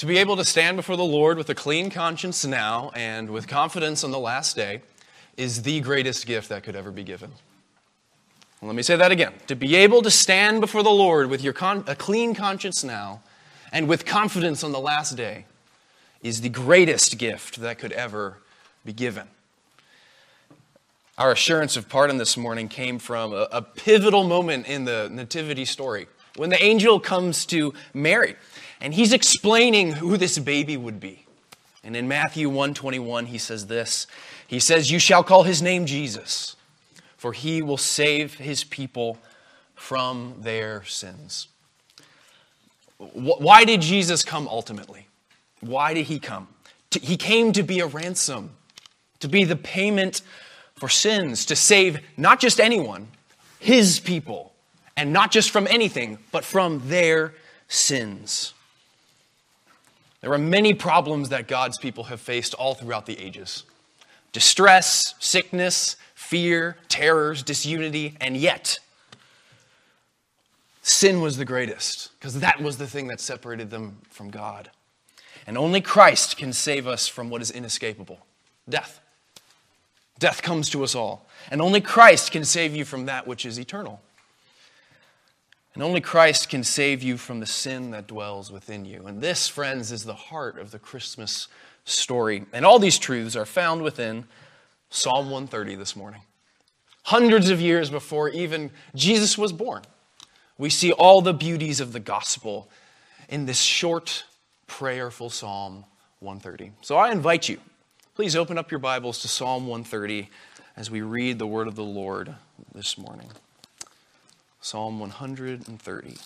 To 0.00 0.06
be 0.06 0.16
able 0.16 0.38
to 0.38 0.46
stand 0.46 0.78
before 0.78 0.96
the 0.96 1.04
Lord 1.04 1.36
with 1.36 1.50
a 1.50 1.54
clean 1.54 1.90
conscience 1.90 2.46
now 2.46 2.90
and 2.94 3.28
with 3.28 3.46
confidence 3.46 4.02
on 4.02 4.10
the 4.10 4.18
last 4.18 4.56
day 4.56 4.80
is 5.36 5.60
the 5.60 5.80
greatest 5.80 6.26
gift 6.26 6.48
that 6.48 6.62
could 6.62 6.74
ever 6.74 6.90
be 6.90 7.04
given. 7.04 7.30
Let 8.62 8.74
me 8.74 8.80
say 8.80 8.96
that 8.96 9.12
again. 9.12 9.34
To 9.48 9.54
be 9.54 9.76
able 9.76 10.00
to 10.00 10.10
stand 10.10 10.62
before 10.62 10.82
the 10.82 10.88
Lord 10.88 11.28
with 11.28 11.42
your 11.42 11.52
con- 11.52 11.84
a 11.86 11.94
clean 11.94 12.34
conscience 12.34 12.82
now 12.82 13.20
and 13.72 13.88
with 13.88 14.06
confidence 14.06 14.64
on 14.64 14.72
the 14.72 14.80
last 14.80 15.18
day 15.18 15.44
is 16.22 16.40
the 16.40 16.48
greatest 16.48 17.18
gift 17.18 17.60
that 17.60 17.78
could 17.78 17.92
ever 17.92 18.38
be 18.86 18.94
given. 18.94 19.26
Our 21.18 21.32
assurance 21.32 21.76
of 21.76 21.90
pardon 21.90 22.16
this 22.16 22.38
morning 22.38 22.70
came 22.70 22.98
from 22.98 23.34
a, 23.34 23.48
a 23.52 23.60
pivotal 23.60 24.24
moment 24.24 24.66
in 24.66 24.86
the 24.86 25.10
Nativity 25.12 25.66
story 25.66 26.06
when 26.36 26.48
the 26.48 26.62
angel 26.62 27.00
comes 27.00 27.44
to 27.44 27.74
Mary 27.92 28.36
and 28.80 28.94
he's 28.94 29.12
explaining 29.12 29.92
who 29.92 30.16
this 30.16 30.38
baby 30.38 30.76
would 30.76 31.00
be. 31.00 31.26
And 31.82 31.96
in 31.96 32.08
Matthew 32.08 32.48
121 32.48 33.26
he 33.26 33.38
says 33.38 33.66
this. 33.66 34.06
He 34.46 34.60
says, 34.60 34.90
"You 34.90 34.98
shall 34.98 35.22
call 35.22 35.44
his 35.44 35.62
name 35.62 35.86
Jesus, 35.86 36.56
for 37.16 37.32
he 37.32 37.62
will 37.62 37.76
save 37.76 38.34
his 38.34 38.64
people 38.64 39.18
from 39.74 40.36
their 40.40 40.84
sins." 40.84 41.48
Why 42.98 43.64
did 43.64 43.80
Jesus 43.80 44.22
come 44.22 44.46
ultimately? 44.46 45.06
Why 45.60 45.94
did 45.94 46.06
he 46.06 46.18
come? 46.18 46.48
He 47.00 47.16
came 47.16 47.52
to 47.52 47.62
be 47.62 47.80
a 47.80 47.86
ransom, 47.86 48.56
to 49.20 49.28
be 49.28 49.44
the 49.44 49.56
payment 49.56 50.20
for 50.74 50.88
sins, 50.88 51.46
to 51.46 51.56
save 51.56 52.00
not 52.16 52.40
just 52.40 52.60
anyone, 52.60 53.08
his 53.58 54.00
people, 54.00 54.52
and 54.96 55.12
not 55.12 55.30
just 55.30 55.50
from 55.50 55.66
anything, 55.68 56.18
but 56.30 56.44
from 56.44 56.88
their 56.88 57.34
sins. 57.68 58.52
There 60.20 60.32
are 60.32 60.38
many 60.38 60.74
problems 60.74 61.30
that 61.30 61.48
God's 61.48 61.78
people 61.78 62.04
have 62.04 62.20
faced 62.20 62.54
all 62.54 62.74
throughout 62.74 63.06
the 63.06 63.18
ages 63.18 63.64
distress, 64.32 65.14
sickness, 65.18 65.96
fear, 66.14 66.76
terrors, 66.88 67.42
disunity, 67.42 68.16
and 68.20 68.36
yet, 68.36 68.78
sin 70.82 71.20
was 71.20 71.36
the 71.36 71.44
greatest, 71.44 72.10
because 72.18 72.38
that 72.38 72.60
was 72.60 72.78
the 72.78 72.86
thing 72.86 73.08
that 73.08 73.20
separated 73.20 73.70
them 73.70 73.98
from 74.10 74.30
God. 74.30 74.70
And 75.46 75.58
only 75.58 75.80
Christ 75.80 76.36
can 76.36 76.52
save 76.52 76.86
us 76.86 77.08
from 77.08 77.30
what 77.30 77.42
is 77.42 77.50
inescapable 77.50 78.20
death. 78.68 79.00
Death 80.20 80.42
comes 80.42 80.70
to 80.70 80.84
us 80.84 80.94
all. 80.94 81.26
And 81.50 81.60
only 81.60 81.80
Christ 81.80 82.30
can 82.30 82.44
save 82.44 82.76
you 82.76 82.84
from 82.84 83.06
that 83.06 83.26
which 83.26 83.44
is 83.44 83.58
eternal. 83.58 84.00
And 85.80 85.86
only 85.86 86.02
Christ 86.02 86.50
can 86.50 86.62
save 86.62 87.02
you 87.02 87.16
from 87.16 87.40
the 87.40 87.46
sin 87.46 87.92
that 87.92 88.06
dwells 88.06 88.52
within 88.52 88.84
you. 88.84 89.06
And 89.06 89.22
this, 89.22 89.48
friends, 89.48 89.90
is 89.90 90.04
the 90.04 90.12
heart 90.12 90.58
of 90.58 90.72
the 90.72 90.78
Christmas 90.78 91.48
story. 91.86 92.44
And 92.52 92.66
all 92.66 92.78
these 92.78 92.98
truths 92.98 93.34
are 93.34 93.46
found 93.46 93.80
within 93.80 94.26
Psalm 94.90 95.30
130 95.30 95.76
this 95.76 95.96
morning. 95.96 96.20
Hundreds 97.04 97.48
of 97.48 97.62
years 97.62 97.88
before 97.88 98.28
even 98.28 98.70
Jesus 98.94 99.38
was 99.38 99.54
born, 99.54 99.80
we 100.58 100.68
see 100.68 100.92
all 100.92 101.22
the 101.22 101.32
beauties 101.32 101.80
of 101.80 101.94
the 101.94 101.98
gospel 101.98 102.68
in 103.30 103.46
this 103.46 103.62
short 103.62 104.24
prayerful 104.66 105.30
Psalm 105.30 105.86
130. 106.18 106.72
So 106.82 106.98
I 106.98 107.10
invite 107.10 107.48
you, 107.48 107.58
please 108.14 108.36
open 108.36 108.58
up 108.58 108.70
your 108.70 108.80
Bibles 108.80 109.22
to 109.22 109.28
Psalm 109.28 109.66
130 109.66 110.28
as 110.76 110.90
we 110.90 111.00
read 111.00 111.38
the 111.38 111.46
word 111.46 111.68
of 111.68 111.74
the 111.74 111.82
Lord 111.82 112.34
this 112.74 112.98
morning. 112.98 113.30
Psalm 114.60 115.00
130. 115.00 116.16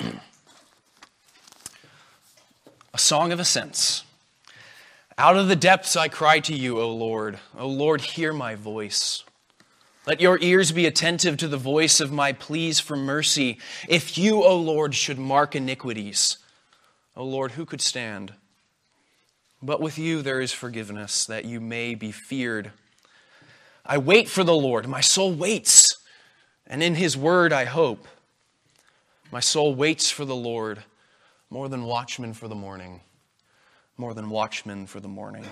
A 2.94 2.98
song 2.98 3.30
of 3.32 3.38
ascents. 3.38 4.04
Out 5.18 5.36
of 5.36 5.48
the 5.48 5.56
depths 5.56 5.96
I 5.96 6.08
cry 6.08 6.40
to 6.40 6.54
you, 6.54 6.80
O 6.80 6.90
Lord. 6.90 7.38
O 7.58 7.68
Lord, 7.68 8.00
hear 8.00 8.32
my 8.32 8.54
voice. 8.54 9.22
Let 10.06 10.20
your 10.20 10.38
ears 10.40 10.72
be 10.72 10.86
attentive 10.86 11.36
to 11.38 11.48
the 11.48 11.56
voice 11.56 12.00
of 12.00 12.10
my 12.10 12.32
pleas 12.32 12.80
for 12.80 12.96
mercy. 12.96 13.58
If 13.88 14.18
you, 14.18 14.42
O 14.42 14.56
Lord, 14.56 14.94
should 14.94 15.18
mark 15.18 15.54
iniquities, 15.54 16.38
O 17.16 17.24
Lord, 17.24 17.52
who 17.52 17.64
could 17.64 17.80
stand? 17.80 18.34
But 19.62 19.80
with 19.80 19.98
you 19.98 20.20
there 20.20 20.40
is 20.40 20.52
forgiveness, 20.52 21.24
that 21.26 21.44
you 21.44 21.60
may 21.60 21.94
be 21.94 22.10
feared. 22.12 22.72
I 23.86 23.98
wait 23.98 24.28
for 24.28 24.44
the 24.44 24.56
Lord. 24.56 24.88
My 24.88 25.00
soul 25.00 25.32
waits, 25.32 25.96
and 26.66 26.82
in 26.82 26.94
his 26.94 27.16
word 27.16 27.52
I 27.52 27.64
hope. 27.64 28.06
My 29.30 29.40
soul 29.40 29.74
waits 29.74 30.10
for 30.10 30.24
the 30.24 30.36
Lord 30.36 30.84
more 31.50 31.68
than 31.68 31.84
watchmen 31.84 32.32
for 32.32 32.48
the 32.48 32.54
morning, 32.54 33.00
more 33.96 34.14
than 34.14 34.30
watchmen 34.30 34.86
for 34.86 35.00
the 35.00 35.08
morning. 35.08 35.44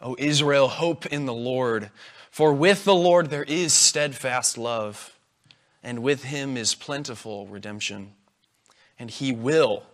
O 0.00 0.16
Israel, 0.18 0.68
hope 0.68 1.06
in 1.06 1.26
the 1.26 1.32
Lord. 1.32 1.90
For 2.30 2.52
with 2.52 2.84
the 2.84 2.94
Lord 2.94 3.30
there 3.30 3.44
is 3.44 3.72
steadfast 3.72 4.58
love, 4.58 5.16
and 5.82 6.02
with 6.02 6.24
him 6.24 6.56
is 6.56 6.74
plentiful 6.74 7.46
redemption. 7.46 8.12
And 8.98 9.10
he 9.10 9.32
will 9.32 9.84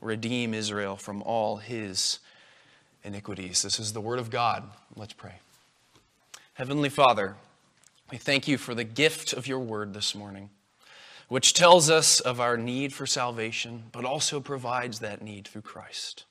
redeem 0.00 0.54
Israel 0.54 0.96
from 0.96 1.22
all 1.22 1.56
his 1.56 2.20
iniquities. 3.02 3.62
This 3.62 3.78
is 3.80 3.92
the 3.92 4.00
word 4.00 4.18
of 4.18 4.30
God. 4.30 4.64
Let's 4.96 5.12
pray. 5.12 5.34
Heavenly 6.54 6.88
Father, 6.88 7.36
we 8.10 8.18
thank 8.18 8.46
you 8.46 8.58
for 8.58 8.74
the 8.74 8.84
gift 8.84 9.32
of 9.32 9.46
your 9.46 9.60
word 9.60 9.94
this 9.94 10.14
morning, 10.14 10.50
which 11.28 11.54
tells 11.54 11.88
us 11.88 12.20
of 12.20 12.40
our 12.40 12.56
need 12.56 12.92
for 12.92 13.06
salvation, 13.06 13.84
but 13.92 14.04
also 14.04 14.40
provides 14.40 14.98
that 14.98 15.22
need 15.22 15.48
through 15.48 15.62
Christ. 15.62 16.24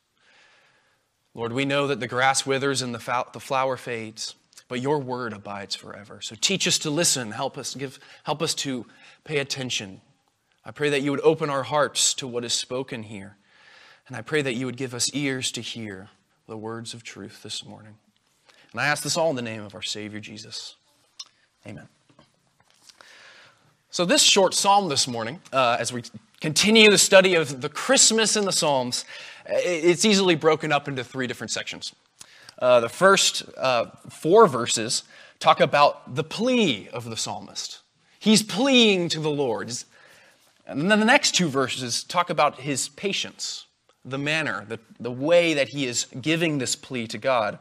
Lord, 1.34 1.54
we 1.54 1.66
know 1.66 1.88
that 1.88 2.00
the 2.00 2.08
grass 2.08 2.46
withers 2.46 2.82
and 2.82 2.94
the 2.94 3.00
flower 3.00 3.78
fades 3.78 4.36
but 4.70 4.82
your 4.82 5.00
word 5.00 5.34
abides 5.34 5.76
forever. 5.76 6.22
So 6.22 6.36
teach 6.40 6.66
us 6.68 6.80
to 6.80 6.90
listen, 6.90 7.32
help 7.32 7.58
us 7.58 7.76
give 7.76 8.00
help 8.24 8.42
us 8.42 8.54
to 8.56 8.86
pay 9.26 9.40
attention. 9.40 10.00
I 10.64 10.72
pray 10.72 10.90
that 10.92 11.02
you 11.02 11.12
would 11.12 11.22
open 11.22 11.50
our 11.50 11.64
hearts 11.64 12.14
to 12.16 12.28
what 12.28 12.46
is 12.46 12.54
spoken 12.54 13.04
here. 13.04 13.36
And 14.08 14.16
I 14.16 14.22
pray 14.22 14.42
that 14.42 14.54
you 14.54 14.66
would 14.66 14.78
give 14.78 14.94
us 14.94 15.14
ears 15.14 15.52
to 15.54 15.62
hear 15.62 16.10
the 16.48 16.58
words 16.58 16.94
of 16.94 17.04
truth 17.04 17.44
this 17.44 17.66
morning. 17.66 17.96
And 18.72 18.82
I 18.82 18.88
ask 18.88 19.04
this 19.04 19.18
all 19.18 19.30
in 19.30 19.36
the 19.36 19.42
name 19.42 19.64
of 19.64 19.74
our 19.76 19.82
Savior 19.82 20.20
Jesus. 20.20 20.76
Amen. 21.66 21.88
So, 23.90 24.06
this 24.06 24.22
short 24.22 24.54
psalm 24.54 24.90
this 24.90 25.08
morning, 25.08 25.42
uh, 25.52 25.78
as 25.80 25.92
we 25.92 26.04
continue 26.40 26.92
the 26.92 26.98
study 26.98 27.34
of 27.34 27.62
the 27.62 27.70
Christmas 27.70 28.36
in 28.36 28.46
the 28.46 28.52
Psalms, 28.52 29.04
it's 29.48 30.06
easily 30.06 30.36
broken 30.36 30.72
up 30.72 30.88
into 30.88 31.04
three 31.04 31.26
different 31.26 31.52
sections. 31.52 31.94
Uh, 32.60 32.80
the 32.80 32.90
first 32.90 33.44
uh, 33.58 33.86
four 34.10 34.48
verses 34.48 35.04
talk 35.40 35.60
about 35.60 36.16
the 36.16 36.24
plea 36.24 36.90
of 36.90 37.06
the 37.06 37.18
psalmist. 37.18 37.80
He's 38.20 38.44
pleading 38.44 39.10
to 39.10 39.20
the 39.20 39.30
Lord. 39.30 39.72
And 40.68 40.92
then 40.92 41.00
the 41.00 41.06
next 41.06 41.34
two 41.34 41.48
verses 41.48 42.04
talk 42.04 42.30
about 42.30 42.60
his 42.60 42.90
patience, 42.90 43.66
the 44.06 44.18
manner, 44.18 44.66
the, 44.68 44.80
the 45.00 45.12
way 45.12 45.54
that 45.54 45.70
he 45.70 45.86
is 45.86 46.06
giving 46.22 46.58
this 46.58 46.76
plea 46.76 47.08
to 47.08 47.18
God. 47.18 47.58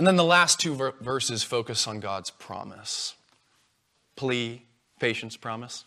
And 0.00 0.06
then 0.06 0.16
the 0.16 0.24
last 0.24 0.58
two 0.58 0.74
ver- 0.74 0.94
verses 1.02 1.42
focus 1.42 1.86
on 1.86 2.00
God's 2.00 2.30
promise 2.30 3.16
plea, 4.16 4.62
patience, 4.98 5.36
promise. 5.36 5.84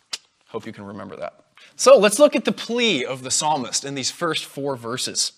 Hope 0.50 0.68
you 0.68 0.72
can 0.72 0.86
remember 0.86 1.16
that. 1.16 1.46
So 1.78 1.98
let's 1.98 2.20
look 2.20 2.36
at 2.36 2.46
the 2.46 2.52
plea 2.52 3.04
of 3.06 3.24
the 3.24 3.32
psalmist 3.32 3.84
in 3.84 3.96
these 3.96 4.12
first 4.12 4.46
four 4.46 4.76
verses. 4.76 5.32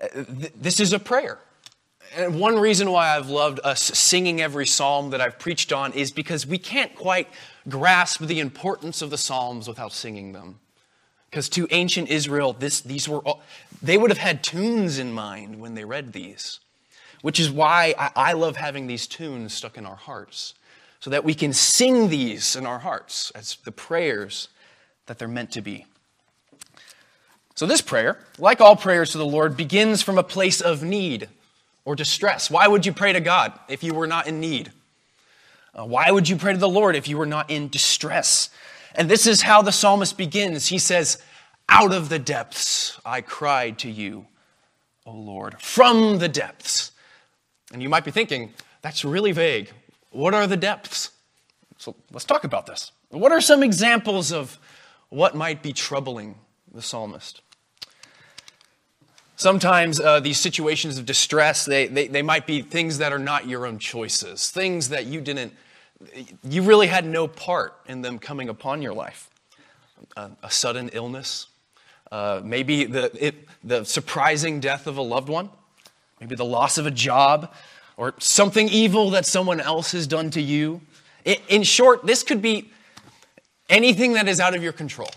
Uh, 0.00 0.22
this 0.54 0.78
is 0.78 0.92
a 0.92 1.00
prayer. 1.00 1.40
And 2.16 2.38
one 2.38 2.56
reason 2.56 2.92
why 2.92 3.16
I've 3.16 3.30
loved 3.30 3.58
us 3.64 3.82
singing 3.82 4.40
every 4.40 4.66
psalm 4.68 5.10
that 5.10 5.20
I've 5.20 5.40
preached 5.40 5.72
on 5.72 5.92
is 5.92 6.12
because 6.12 6.46
we 6.46 6.56
can't 6.56 6.94
quite 6.94 7.26
grasp 7.68 8.20
the 8.20 8.38
importance 8.38 9.02
of 9.02 9.10
the 9.10 9.18
psalms 9.18 9.66
without 9.66 9.92
singing 9.92 10.30
them. 10.30 10.60
Because 11.28 11.48
to 11.48 11.66
ancient 11.72 12.10
Israel, 12.10 12.52
this, 12.52 12.80
these 12.80 13.08
were 13.08 13.18
all, 13.18 13.42
they 13.82 13.98
would 13.98 14.12
have 14.12 14.18
had 14.18 14.44
tunes 14.44 15.00
in 15.00 15.12
mind 15.12 15.58
when 15.58 15.74
they 15.74 15.84
read 15.84 16.12
these, 16.12 16.60
which 17.22 17.40
is 17.40 17.50
why 17.50 17.94
I, 17.98 18.10
I 18.16 18.32
love 18.32 18.56
having 18.56 18.86
these 18.86 19.06
tunes 19.06 19.52
stuck 19.52 19.76
in 19.76 19.86
our 19.86 19.96
hearts, 19.96 20.54
so 21.00 21.10
that 21.10 21.24
we 21.24 21.34
can 21.34 21.52
sing 21.52 22.08
these 22.08 22.56
in 22.56 22.66
our 22.66 22.78
hearts 22.78 23.30
as 23.32 23.56
the 23.64 23.72
prayers 23.72 24.48
that 25.06 25.18
they're 25.18 25.28
meant 25.28 25.52
to 25.52 25.60
be. 25.60 25.86
So, 27.54 27.66
this 27.66 27.80
prayer, 27.80 28.18
like 28.38 28.60
all 28.60 28.76
prayers 28.76 29.10
to 29.12 29.18
the 29.18 29.26
Lord, 29.26 29.56
begins 29.56 30.00
from 30.00 30.18
a 30.18 30.22
place 30.22 30.60
of 30.60 30.82
need 30.82 31.28
or 31.84 31.96
distress. 31.96 32.50
Why 32.50 32.68
would 32.68 32.86
you 32.86 32.92
pray 32.92 33.12
to 33.12 33.20
God 33.20 33.52
if 33.68 33.82
you 33.82 33.94
were 33.94 34.06
not 34.06 34.26
in 34.28 34.40
need? 34.40 34.70
Uh, 35.74 35.84
why 35.84 36.10
would 36.10 36.28
you 36.28 36.36
pray 36.36 36.52
to 36.52 36.58
the 36.58 36.68
Lord 36.68 36.94
if 36.94 37.08
you 37.08 37.18
were 37.18 37.26
not 37.26 37.50
in 37.50 37.68
distress? 37.68 38.50
And 38.94 39.08
this 39.08 39.26
is 39.26 39.42
how 39.42 39.62
the 39.62 39.72
psalmist 39.72 40.16
begins. 40.16 40.66
He 40.66 40.78
says, 40.78 41.22
Out 41.68 41.92
of 41.92 42.08
the 42.08 42.18
depths 42.18 43.00
I 43.04 43.20
cried 43.20 43.78
to 43.80 43.90
you, 43.90 44.26
O 45.06 45.12
Lord, 45.12 45.60
from 45.60 46.18
the 46.18 46.28
depths. 46.28 46.92
And 47.72 47.82
you 47.82 47.88
might 47.88 48.04
be 48.04 48.10
thinking, 48.10 48.52
that's 48.82 49.04
really 49.04 49.32
vague. 49.32 49.70
What 50.10 50.34
are 50.34 50.46
the 50.46 50.56
depths? 50.56 51.10
So 51.76 51.94
let's 52.12 52.24
talk 52.24 52.44
about 52.44 52.66
this. 52.66 52.92
What 53.10 53.32
are 53.32 53.40
some 53.40 53.62
examples 53.62 54.32
of 54.32 54.58
what 55.10 55.34
might 55.34 55.62
be 55.62 55.72
troubling 55.72 56.36
the 56.72 56.82
psalmist? 56.82 57.42
Sometimes 59.36 60.00
uh, 60.00 60.18
these 60.18 60.38
situations 60.38 60.98
of 60.98 61.06
distress, 61.06 61.64
they, 61.64 61.86
they, 61.86 62.08
they 62.08 62.22
might 62.22 62.46
be 62.46 62.60
things 62.60 62.98
that 62.98 63.12
are 63.12 63.18
not 63.20 63.46
your 63.46 63.66
own 63.66 63.78
choices, 63.78 64.50
things 64.50 64.88
that 64.88 65.06
you 65.06 65.20
didn't, 65.20 65.52
you 66.42 66.62
really 66.62 66.88
had 66.88 67.04
no 67.04 67.28
part 67.28 67.74
in 67.86 68.02
them 68.02 68.18
coming 68.18 68.48
upon 68.48 68.82
your 68.82 68.94
life. 68.94 69.30
A 70.16 70.50
sudden 70.50 70.90
illness, 70.92 71.46
uh, 72.10 72.40
maybe 72.42 72.84
the, 72.84 73.10
it, 73.24 73.34
the 73.62 73.84
surprising 73.84 74.58
death 74.58 74.86
of 74.86 74.96
a 74.96 75.02
loved 75.02 75.28
one, 75.28 75.50
maybe 76.20 76.34
the 76.34 76.44
loss 76.44 76.78
of 76.78 76.86
a 76.86 76.90
job, 76.90 77.52
or 77.96 78.14
something 78.18 78.68
evil 78.68 79.10
that 79.10 79.26
someone 79.26 79.60
else 79.60 79.92
has 79.92 80.06
done 80.06 80.30
to 80.30 80.40
you. 80.40 80.80
In, 81.48 81.62
short, 81.62 82.06
this 82.06 82.22
could 82.22 82.40
be 82.40 82.70
anything 83.68 84.14
that 84.14 84.28
is 84.28 84.40
out 84.40 84.54
of 84.54 84.62
your 84.62 84.72
control, 84.72 85.10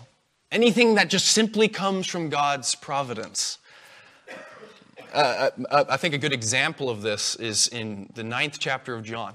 anything 0.50 0.96
that 0.96 1.08
just 1.08 1.28
simply 1.28 1.68
comes 1.68 2.06
from 2.06 2.28
God's 2.28 2.74
providence. 2.74 3.58
Uh, 5.12 5.50
I 5.70 5.96
think 5.96 6.14
a 6.14 6.18
good 6.18 6.32
example 6.32 6.90
of 6.90 7.02
this 7.02 7.36
is 7.36 7.68
in 7.68 8.10
the 8.14 8.24
ninth 8.24 8.58
chapter 8.58 8.94
of 8.94 9.04
John. 9.04 9.34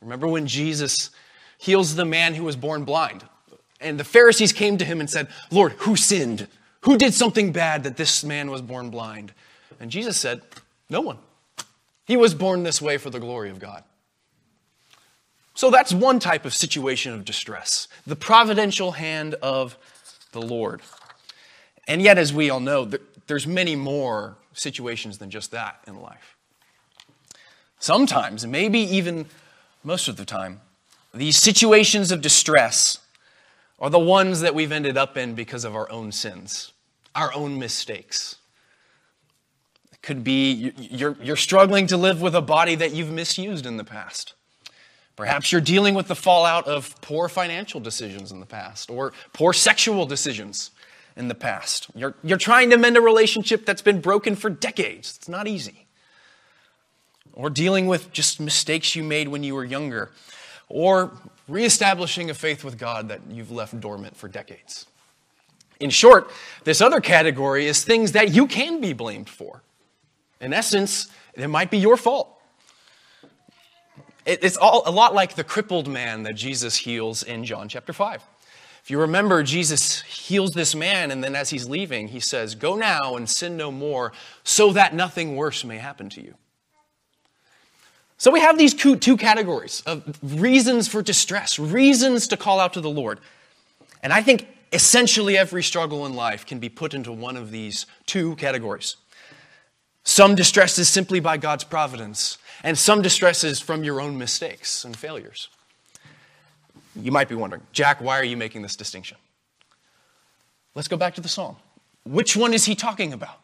Remember 0.00 0.26
when 0.26 0.46
Jesus 0.46 1.10
heals 1.58 1.96
the 1.96 2.04
man 2.04 2.34
who 2.34 2.44
was 2.44 2.56
born 2.56 2.84
blind? 2.84 3.24
And 3.80 4.00
the 4.00 4.04
Pharisees 4.04 4.52
came 4.52 4.78
to 4.78 4.84
him 4.84 5.00
and 5.00 5.10
said, 5.10 5.28
Lord, 5.50 5.72
who 5.72 5.96
sinned? 5.96 6.48
Who 6.82 6.96
did 6.96 7.12
something 7.12 7.52
bad 7.52 7.84
that 7.84 7.96
this 7.96 8.24
man 8.24 8.50
was 8.50 8.62
born 8.62 8.90
blind? 8.90 9.32
And 9.80 9.90
Jesus 9.90 10.16
said, 10.16 10.42
No 10.88 11.00
one. 11.00 11.18
He 12.04 12.16
was 12.16 12.34
born 12.34 12.62
this 12.62 12.80
way 12.80 12.98
for 12.98 13.10
the 13.10 13.20
glory 13.20 13.50
of 13.50 13.58
God. 13.58 13.82
So 15.54 15.70
that's 15.70 15.92
one 15.92 16.20
type 16.20 16.44
of 16.44 16.54
situation 16.54 17.12
of 17.12 17.24
distress 17.24 17.88
the 18.06 18.16
providential 18.16 18.92
hand 18.92 19.34
of 19.42 19.76
the 20.32 20.42
Lord. 20.42 20.82
And 21.88 22.02
yet, 22.02 22.18
as 22.18 22.32
we 22.32 22.50
all 22.50 22.60
know, 22.60 22.90
there's 23.26 23.46
many 23.46 23.74
more 23.74 24.36
situations 24.52 25.18
than 25.18 25.30
just 25.30 25.50
that 25.52 25.80
in 25.86 26.00
life. 26.00 26.36
Sometimes, 27.78 28.46
maybe 28.46 28.80
even 28.80 29.26
most 29.82 30.08
of 30.08 30.16
the 30.16 30.24
time, 30.24 30.60
these 31.14 31.36
situations 31.36 32.12
of 32.12 32.20
distress 32.20 32.98
are 33.78 33.90
the 33.90 33.98
ones 33.98 34.40
that 34.40 34.54
we've 34.54 34.72
ended 34.72 34.96
up 34.96 35.16
in 35.16 35.34
because 35.34 35.64
of 35.64 35.74
our 35.74 35.90
own 35.90 36.12
sins, 36.12 36.72
our 37.14 37.32
own 37.34 37.58
mistakes. 37.58 38.36
Could 40.06 40.22
be 40.22 40.72
you're, 40.78 41.16
you're 41.20 41.34
struggling 41.34 41.88
to 41.88 41.96
live 41.96 42.22
with 42.22 42.36
a 42.36 42.40
body 42.40 42.76
that 42.76 42.92
you've 42.92 43.10
misused 43.10 43.66
in 43.66 43.76
the 43.76 43.82
past. 43.82 44.34
Perhaps 45.16 45.50
you're 45.50 45.60
dealing 45.60 45.96
with 45.96 46.06
the 46.06 46.14
fallout 46.14 46.68
of 46.68 46.94
poor 47.00 47.28
financial 47.28 47.80
decisions 47.80 48.30
in 48.30 48.38
the 48.38 48.46
past 48.46 48.88
or 48.88 49.12
poor 49.32 49.52
sexual 49.52 50.06
decisions 50.06 50.70
in 51.16 51.26
the 51.26 51.34
past. 51.34 51.88
You're, 51.92 52.14
you're 52.22 52.38
trying 52.38 52.70
to 52.70 52.78
mend 52.78 52.96
a 52.96 53.00
relationship 53.00 53.66
that's 53.66 53.82
been 53.82 54.00
broken 54.00 54.36
for 54.36 54.48
decades. 54.48 55.16
It's 55.16 55.28
not 55.28 55.48
easy. 55.48 55.88
Or 57.32 57.50
dealing 57.50 57.88
with 57.88 58.12
just 58.12 58.38
mistakes 58.38 58.94
you 58.94 59.02
made 59.02 59.26
when 59.26 59.42
you 59.42 59.56
were 59.56 59.64
younger. 59.64 60.12
Or 60.68 61.18
reestablishing 61.48 62.30
a 62.30 62.34
faith 62.34 62.62
with 62.62 62.78
God 62.78 63.08
that 63.08 63.22
you've 63.28 63.50
left 63.50 63.80
dormant 63.80 64.16
for 64.16 64.28
decades. 64.28 64.86
In 65.80 65.90
short, 65.90 66.30
this 66.62 66.80
other 66.80 67.00
category 67.00 67.66
is 67.66 67.82
things 67.82 68.12
that 68.12 68.32
you 68.32 68.46
can 68.46 68.80
be 68.80 68.92
blamed 68.92 69.28
for. 69.28 69.62
In 70.40 70.52
essence, 70.52 71.08
it 71.34 71.48
might 71.48 71.70
be 71.70 71.78
your 71.78 71.96
fault. 71.96 72.32
It's 74.24 74.56
all, 74.56 74.82
a 74.86 74.90
lot 74.90 75.14
like 75.14 75.36
the 75.36 75.44
crippled 75.44 75.86
man 75.86 76.24
that 76.24 76.34
Jesus 76.34 76.76
heals 76.76 77.22
in 77.22 77.44
John 77.44 77.68
chapter 77.68 77.92
5. 77.92 78.22
If 78.82 78.90
you 78.90 79.00
remember, 79.00 79.42
Jesus 79.42 80.02
heals 80.02 80.52
this 80.52 80.74
man, 80.74 81.10
and 81.10 81.22
then 81.22 81.34
as 81.36 81.50
he's 81.50 81.68
leaving, 81.68 82.08
he 82.08 82.20
says, 82.20 82.54
Go 82.54 82.76
now 82.76 83.16
and 83.16 83.28
sin 83.28 83.56
no 83.56 83.70
more, 83.70 84.12
so 84.42 84.72
that 84.72 84.94
nothing 84.94 85.36
worse 85.36 85.64
may 85.64 85.78
happen 85.78 86.08
to 86.10 86.22
you. 86.22 86.34
So 88.18 88.30
we 88.30 88.40
have 88.40 88.56
these 88.56 88.74
two 88.74 89.16
categories 89.16 89.82
of 89.86 90.18
reasons 90.22 90.88
for 90.88 91.02
distress, 91.02 91.58
reasons 91.58 92.28
to 92.28 92.36
call 92.36 92.58
out 92.60 92.72
to 92.72 92.80
the 92.80 92.90
Lord. 92.90 93.20
And 94.02 94.12
I 94.12 94.22
think 94.22 94.48
essentially 94.72 95.36
every 95.36 95.62
struggle 95.62 96.06
in 96.06 96.14
life 96.14 96.46
can 96.46 96.58
be 96.58 96.68
put 96.68 96.94
into 96.94 97.12
one 97.12 97.36
of 97.36 97.50
these 97.50 97.86
two 98.06 98.36
categories. 98.36 98.96
Some 100.06 100.36
distress 100.36 100.78
is 100.78 100.88
simply 100.88 101.18
by 101.18 101.36
God's 101.36 101.64
providence, 101.64 102.38
and 102.62 102.78
some 102.78 103.02
distress 103.02 103.42
is 103.42 103.58
from 103.58 103.82
your 103.82 104.00
own 104.00 104.16
mistakes 104.16 104.84
and 104.84 104.96
failures. 104.96 105.48
You 106.94 107.10
might 107.10 107.28
be 107.28 107.34
wondering, 107.34 107.62
Jack, 107.72 108.00
why 108.00 108.16
are 108.16 108.24
you 108.24 108.36
making 108.36 108.62
this 108.62 108.76
distinction? 108.76 109.16
Let's 110.76 110.86
go 110.86 110.96
back 110.96 111.16
to 111.16 111.20
the 111.20 111.28
psalm. 111.28 111.56
Which 112.04 112.36
one 112.36 112.54
is 112.54 112.66
he 112.66 112.76
talking 112.76 113.12
about? 113.12 113.40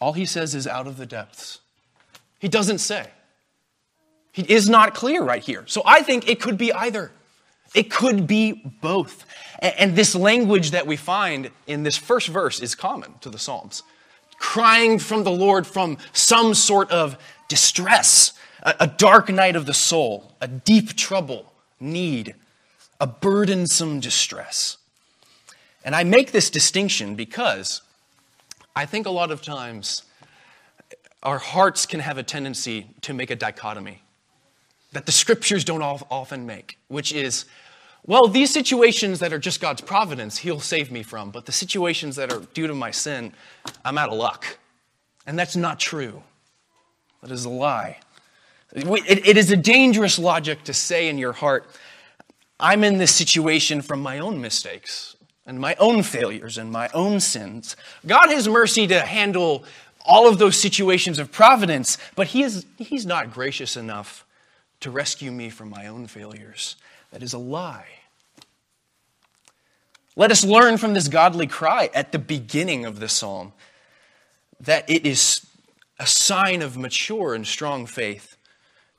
All 0.00 0.14
he 0.14 0.26
says 0.26 0.52
is 0.52 0.66
out 0.66 0.88
of 0.88 0.96
the 0.96 1.06
depths. 1.06 1.60
He 2.40 2.48
doesn't 2.48 2.78
say. 2.78 3.06
He 4.32 4.42
is 4.42 4.68
not 4.68 4.94
clear 4.94 5.22
right 5.22 5.42
here. 5.42 5.62
So 5.66 5.80
I 5.86 6.02
think 6.02 6.28
it 6.28 6.40
could 6.40 6.58
be 6.58 6.72
either. 6.72 7.12
It 7.72 7.88
could 7.88 8.26
be 8.26 8.52
both. 8.82 9.24
And 9.60 9.94
this 9.94 10.16
language 10.16 10.72
that 10.72 10.88
we 10.88 10.96
find 10.96 11.50
in 11.68 11.84
this 11.84 11.96
first 11.96 12.26
verse 12.26 12.60
is 12.60 12.74
common 12.74 13.14
to 13.20 13.30
the 13.30 13.38
Psalms. 13.38 13.84
Crying 14.38 14.98
from 14.98 15.24
the 15.24 15.30
Lord 15.30 15.66
from 15.66 15.98
some 16.12 16.54
sort 16.54 16.90
of 16.90 17.18
distress, 17.48 18.32
a 18.62 18.86
dark 18.86 19.28
night 19.28 19.56
of 19.56 19.66
the 19.66 19.74
soul, 19.74 20.32
a 20.40 20.48
deep 20.48 20.94
trouble, 20.94 21.52
need, 21.80 22.34
a 23.00 23.06
burdensome 23.06 24.00
distress. 24.00 24.76
And 25.84 25.94
I 25.94 26.04
make 26.04 26.32
this 26.32 26.50
distinction 26.50 27.14
because 27.14 27.82
I 28.74 28.86
think 28.86 29.06
a 29.06 29.10
lot 29.10 29.30
of 29.30 29.42
times 29.42 30.02
our 31.22 31.38
hearts 31.38 31.86
can 31.86 32.00
have 32.00 32.18
a 32.18 32.22
tendency 32.22 32.86
to 33.02 33.12
make 33.12 33.30
a 33.30 33.36
dichotomy 33.36 34.02
that 34.92 35.06
the 35.06 35.12
scriptures 35.12 35.64
don't 35.64 35.82
often 35.82 36.46
make, 36.46 36.78
which 36.88 37.12
is, 37.12 37.44
well, 38.06 38.26
these 38.26 38.52
situations 38.52 39.18
that 39.20 39.32
are 39.32 39.38
just 39.38 39.60
God's 39.60 39.80
providence, 39.80 40.38
He'll 40.38 40.60
save 40.60 40.90
me 40.90 41.02
from, 41.02 41.30
but 41.30 41.46
the 41.46 41.52
situations 41.52 42.16
that 42.16 42.32
are 42.32 42.40
due 42.54 42.66
to 42.66 42.74
my 42.74 42.90
sin, 42.90 43.32
I'm 43.84 43.98
out 43.98 44.08
of 44.08 44.16
luck. 44.16 44.58
And 45.26 45.38
that's 45.38 45.56
not 45.56 45.78
true. 45.78 46.22
That 47.22 47.30
is 47.30 47.44
a 47.44 47.50
lie. 47.50 47.98
It, 48.72 49.26
it 49.26 49.36
is 49.36 49.50
a 49.50 49.56
dangerous 49.56 50.18
logic 50.18 50.64
to 50.64 50.74
say 50.74 51.08
in 51.08 51.18
your 51.18 51.32
heart, 51.32 51.68
I'm 52.60 52.84
in 52.84 52.98
this 52.98 53.14
situation 53.14 53.82
from 53.82 54.00
my 54.00 54.18
own 54.18 54.40
mistakes 54.40 55.16
and 55.46 55.58
my 55.58 55.74
own 55.76 56.02
failures 56.02 56.58
and 56.58 56.70
my 56.70 56.88
own 56.92 57.20
sins. 57.20 57.76
God 58.06 58.28
has 58.28 58.48
mercy 58.48 58.86
to 58.88 59.00
handle 59.00 59.64
all 60.04 60.28
of 60.28 60.38
those 60.38 60.58
situations 60.58 61.18
of 61.18 61.32
providence, 61.32 61.98
but 62.14 62.28
he 62.28 62.42
is, 62.42 62.66
He's 62.76 63.06
not 63.06 63.32
gracious 63.32 63.76
enough 63.76 64.24
to 64.80 64.90
rescue 64.90 65.30
me 65.30 65.50
from 65.50 65.70
my 65.70 65.86
own 65.86 66.06
failures. 66.06 66.76
That 67.10 67.22
is 67.22 67.32
a 67.32 67.38
lie. 67.38 67.86
Let 70.16 70.30
us 70.30 70.44
learn 70.44 70.78
from 70.78 70.94
this 70.94 71.08
godly 71.08 71.46
cry 71.46 71.90
at 71.94 72.12
the 72.12 72.18
beginning 72.18 72.84
of 72.84 72.98
the 72.98 73.08
psalm 73.08 73.52
that 74.60 74.88
it 74.90 75.06
is 75.06 75.46
a 75.98 76.06
sign 76.06 76.62
of 76.62 76.76
mature 76.76 77.34
and 77.34 77.46
strong 77.46 77.86
faith 77.86 78.36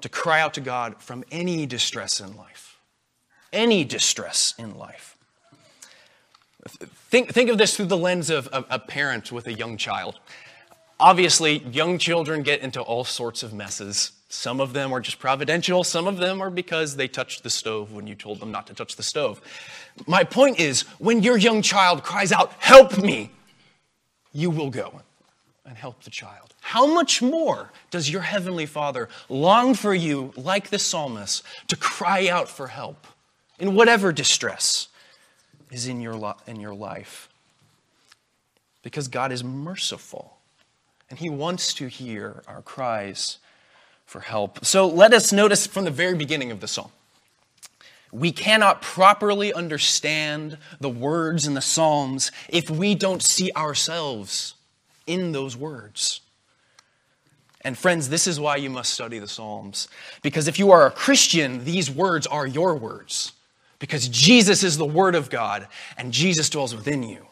to 0.01 0.09
cry 0.09 0.39
out 0.39 0.53
to 0.53 0.61
God 0.61 1.01
from 1.01 1.23
any 1.31 1.65
distress 1.65 2.19
in 2.21 2.35
life. 2.37 2.77
Any 3.51 3.83
distress 3.83 4.53
in 4.57 4.77
life. 4.77 5.17
Think, 6.67 7.33
think 7.33 7.49
of 7.49 7.57
this 7.57 7.75
through 7.75 7.87
the 7.87 7.97
lens 7.97 8.29
of 8.29 8.47
a, 8.53 8.65
a 8.69 8.79
parent 8.79 9.31
with 9.31 9.47
a 9.47 9.53
young 9.53 9.77
child. 9.77 10.19
Obviously, 10.99 11.59
young 11.59 11.97
children 11.97 12.43
get 12.43 12.61
into 12.61 12.81
all 12.81 13.03
sorts 13.03 13.43
of 13.43 13.53
messes. 13.53 14.11
Some 14.31 14.61
of 14.61 14.73
them 14.73 14.93
are 14.93 14.99
just 14.99 15.17
providential, 15.17 15.83
some 15.83 16.05
of 16.05 16.17
them 16.17 16.39
are 16.39 16.51
because 16.51 16.95
they 16.95 17.07
touched 17.07 17.41
the 17.41 17.49
stove 17.49 17.91
when 17.91 18.05
you 18.05 18.13
told 18.13 18.39
them 18.39 18.51
not 18.51 18.67
to 18.67 18.75
touch 18.75 18.95
the 18.95 19.03
stove. 19.03 19.41
My 20.05 20.23
point 20.23 20.59
is, 20.59 20.83
when 20.99 21.23
your 21.23 21.35
young 21.35 21.63
child 21.63 22.03
cries 22.03 22.31
out, 22.31 22.53
Help 22.59 22.99
me, 22.99 23.31
you 24.31 24.51
will 24.51 24.69
go 24.69 25.01
and 25.65 25.75
help 25.75 26.03
the 26.03 26.11
child. 26.11 26.53
How 26.61 26.85
much 26.85 27.23
more 27.23 27.71
does 27.89 28.11
your 28.11 28.21
heavenly 28.21 28.67
Father 28.67 29.09
long 29.29 29.73
for 29.73 29.95
you, 29.95 30.31
like 30.37 30.69
the 30.69 30.77
psalmist, 30.77 31.43
to 31.67 31.75
cry 31.75 32.27
out 32.27 32.47
for 32.49 32.67
help 32.67 33.07
in 33.57 33.73
whatever 33.73 34.11
distress 34.11 34.89
is 35.71 35.87
in 35.87 36.01
your, 36.01 36.15
lo- 36.15 36.37
in 36.45 36.59
your 36.59 36.75
life? 36.75 37.29
Because 38.83 39.07
God 39.07 39.31
is 39.31 39.43
merciful 39.43 40.37
and 41.09 41.17
He 41.17 41.31
wants 41.31 41.73
to 41.75 41.87
hear 41.87 42.43
our 42.47 42.61
cries 42.61 43.39
for 44.09 44.21
help. 44.21 44.65
So 44.65 44.87
let 44.87 45.13
us 45.13 45.31
notice 45.31 45.67
from 45.67 45.85
the 45.85 45.91
very 45.91 46.15
beginning 46.15 46.49
of 46.49 46.61
the 46.61 46.67
psalm. 46.67 46.89
We 48.11 48.31
cannot 48.31 48.81
properly 48.81 49.53
understand 49.53 50.57
the 50.79 50.89
words 50.89 51.45
in 51.45 51.53
the 51.53 51.61
Psalms 51.61 52.31
if 52.47 52.67
we 52.67 52.95
don't 52.95 53.21
see 53.21 53.51
ourselves 53.55 54.55
in 55.05 55.31
those 55.31 55.55
words. 55.55 56.21
And 57.61 57.77
friends, 57.77 58.09
this 58.09 58.25
is 58.25 58.39
why 58.39 58.55
you 58.55 58.71
must 58.71 58.95
study 58.95 59.19
the 59.19 59.27
Psalms. 59.27 59.87
Because 60.23 60.47
if 60.47 60.57
you 60.57 60.71
are 60.71 60.87
a 60.87 60.91
Christian, 60.91 61.63
these 61.63 61.91
words 61.91 62.25
are 62.25 62.47
your 62.47 62.75
words. 62.75 63.33
Because 63.77 64.07
Jesus 64.07 64.63
is 64.63 64.77
the 64.77 64.85
Word 64.85 65.13
of 65.13 65.29
God 65.29 65.67
and 65.99 66.11
Jesus 66.11 66.49
dwells 66.49 66.75
within 66.75 67.03
you. 67.03 67.27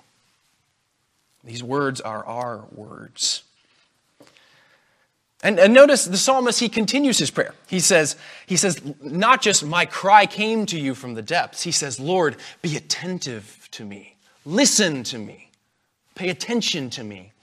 These 1.44 1.64
words 1.64 2.02
are 2.02 2.24
our 2.24 2.66
words. 2.72 3.42
And, 5.44 5.60
and, 5.60 5.72
notice 5.72 6.06
the 6.06 6.18
psalmist, 6.18 6.60
he 6.60 6.68
continues 6.68 7.20
his 7.20 7.30
prayer. 7.30 7.54
He 7.68 7.80
says, 7.80 8.16
he 8.48 8.58
says, 8.58 8.82
not 9.02 9.42
just 9.42 9.64
my 9.64 9.86
cry 9.86 10.26
came 10.26 10.66
to 10.66 10.80
you 10.80 10.96
from 10.96 11.14
the 11.14 11.22
depths. 11.22 11.62
He 11.62 11.72
says, 11.72 12.00
Lord, 12.00 12.38
be 12.64 12.76
attentive 12.76 13.68
to 13.72 13.86
me. 13.86 14.16
Listen 14.46 15.04
to 15.04 15.20
me. 15.20 15.52
Pay 16.16 16.30
attention 16.30 16.90
to 16.92 17.04
me. 17.04 17.34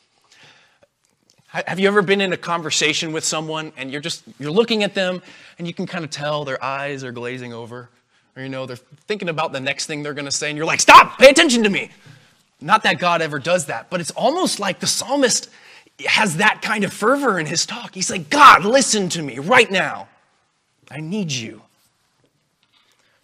Have 1.47 1.79
you 1.79 1.87
ever 1.87 2.03
been 2.03 2.21
in 2.21 2.33
a 2.33 2.37
conversation 2.37 3.13
with 3.13 3.25
someone 3.25 3.73
and 3.77 3.93
you're 3.93 4.01
just, 4.01 4.25
you're 4.41 4.51
looking 4.51 4.83
at 4.83 4.95
them 4.95 5.23
and 5.57 5.69
you 5.69 5.73
can 5.73 5.87
kind 5.87 6.05
of 6.05 6.11
tell 6.11 6.45
their 6.45 6.63
eyes 6.63 7.05
are 7.05 7.13
glazing 7.13 7.53
over? 7.53 7.89
Or, 8.35 8.43
you 8.43 8.49
know, 8.49 8.67
they're 8.67 8.75
thinking 9.07 9.29
about 9.29 9.53
the 9.53 9.61
next 9.61 9.87
thing 9.87 10.03
they're 10.03 10.15
going 10.15 10.25
to 10.25 10.33
say 10.33 10.49
and 10.49 10.57
you're 10.57 10.67
like, 10.67 10.81
stop, 10.81 11.17
pay 11.17 11.29
attention 11.29 11.63
to 11.63 11.71
me. 11.71 11.91
Not 12.61 12.83
that 12.83 12.99
God 12.99 13.23
ever 13.23 13.39
does 13.39 13.67
that, 13.67 13.89
but 13.89 14.01
it's 14.01 14.11
almost 14.13 14.59
like 14.59 14.81
the 14.81 14.89
psalmist 14.89 15.49
has 16.07 16.37
that 16.37 16.63
kind 16.63 16.85
of 16.85 16.93
fervor 16.93 17.39
in 17.39 17.47
his 17.47 17.67
talk. 17.67 17.95
He's 17.95 18.11
like, 18.11 18.31
God, 18.31 18.65
listen 18.65 19.09
to 19.11 19.23
me 19.23 19.39
right 19.39 19.71
now. 19.71 20.09
I 20.91 21.01
need 21.01 21.33
you. 21.33 21.63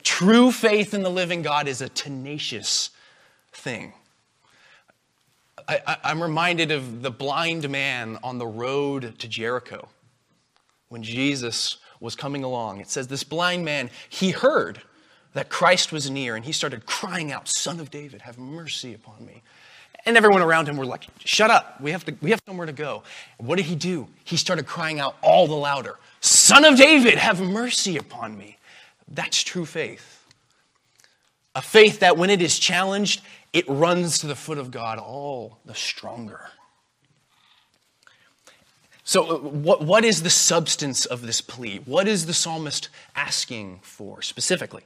True 0.02 0.50
faith 0.50 0.94
in 0.94 1.02
the 1.02 1.10
living 1.10 1.42
God 1.42 1.68
is 1.68 1.80
a 1.80 1.88
tenacious 1.88 2.90
thing. 3.52 3.92
I, 5.68 5.98
am 6.04 6.22
reminded 6.22 6.72
of 6.72 7.02
the 7.02 7.10
blind 7.10 7.68
man 7.68 8.18
on 8.24 8.38
the 8.38 8.46
road 8.46 9.18
to 9.18 9.28
Jericho 9.28 9.88
when 10.88 11.02
Jesus 11.02 11.76
was 12.00 12.16
coming 12.16 12.42
along. 12.42 12.80
It 12.80 12.90
says, 12.90 13.06
This 13.06 13.22
blind 13.22 13.64
man, 13.64 13.90
he 14.08 14.30
heard 14.30 14.82
that 15.34 15.48
Christ 15.48 15.92
was 15.92 16.10
near 16.10 16.34
and 16.34 16.44
he 16.44 16.52
started 16.52 16.86
crying 16.86 17.30
out, 17.30 17.46
Son 17.46 17.78
of 17.78 17.90
David, 17.90 18.22
have 18.22 18.38
mercy 18.38 18.94
upon 18.94 19.24
me. 19.24 19.42
And 20.06 20.16
everyone 20.16 20.42
around 20.42 20.68
him 20.68 20.76
were 20.76 20.86
like, 20.86 21.06
Shut 21.24 21.50
up. 21.50 21.80
We 21.80 21.90
have, 21.92 22.04
to, 22.06 22.14
we 22.22 22.30
have 22.30 22.40
somewhere 22.46 22.66
to 22.66 22.72
go. 22.72 23.02
what 23.38 23.56
did 23.56 23.66
he 23.66 23.74
do? 23.74 24.08
He 24.24 24.36
started 24.36 24.66
crying 24.66 25.00
out 25.00 25.16
all 25.22 25.46
the 25.46 25.54
louder, 25.54 25.98
Son 26.20 26.64
of 26.64 26.76
David, 26.76 27.14
have 27.18 27.40
mercy 27.40 27.96
upon 27.96 28.36
me. 28.36 28.58
That's 29.08 29.42
true 29.42 29.64
faith. 29.64 30.24
A 31.54 31.62
faith 31.62 32.00
that 32.00 32.16
when 32.16 32.30
it 32.30 32.40
is 32.42 32.58
challenged, 32.58 33.22
it 33.52 33.64
runs 33.68 34.18
to 34.20 34.26
the 34.26 34.36
foot 34.36 34.58
of 34.58 34.70
God 34.70 34.98
all 34.98 35.58
the 35.64 35.74
stronger. 35.74 36.50
So, 39.02 39.24
uh, 39.24 39.38
what, 39.38 39.82
what 39.82 40.04
is 40.04 40.22
the 40.22 40.30
substance 40.30 41.04
of 41.04 41.22
this 41.22 41.40
plea? 41.40 41.80
What 41.84 42.06
is 42.06 42.26
the 42.26 42.34
psalmist 42.34 42.88
asking 43.16 43.80
for 43.82 44.22
specifically? 44.22 44.84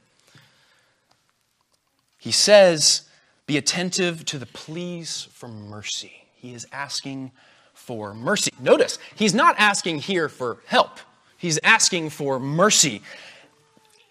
He 2.17 2.31
says, 2.31 3.07
be 3.45 3.57
attentive 3.57 4.25
to 4.25 4.39
the 4.39 4.45
pleas 4.45 5.27
for 5.31 5.47
mercy. 5.47 6.27
He 6.35 6.53
is 6.53 6.65
asking 6.71 7.31
for 7.73 8.13
mercy. 8.13 8.51
Notice, 8.59 8.97
he's 9.15 9.33
not 9.33 9.55
asking 9.57 9.99
here 9.99 10.29
for 10.29 10.59
help, 10.65 10.99
he's 11.37 11.59
asking 11.63 12.09
for 12.09 12.39
mercy. 12.39 13.01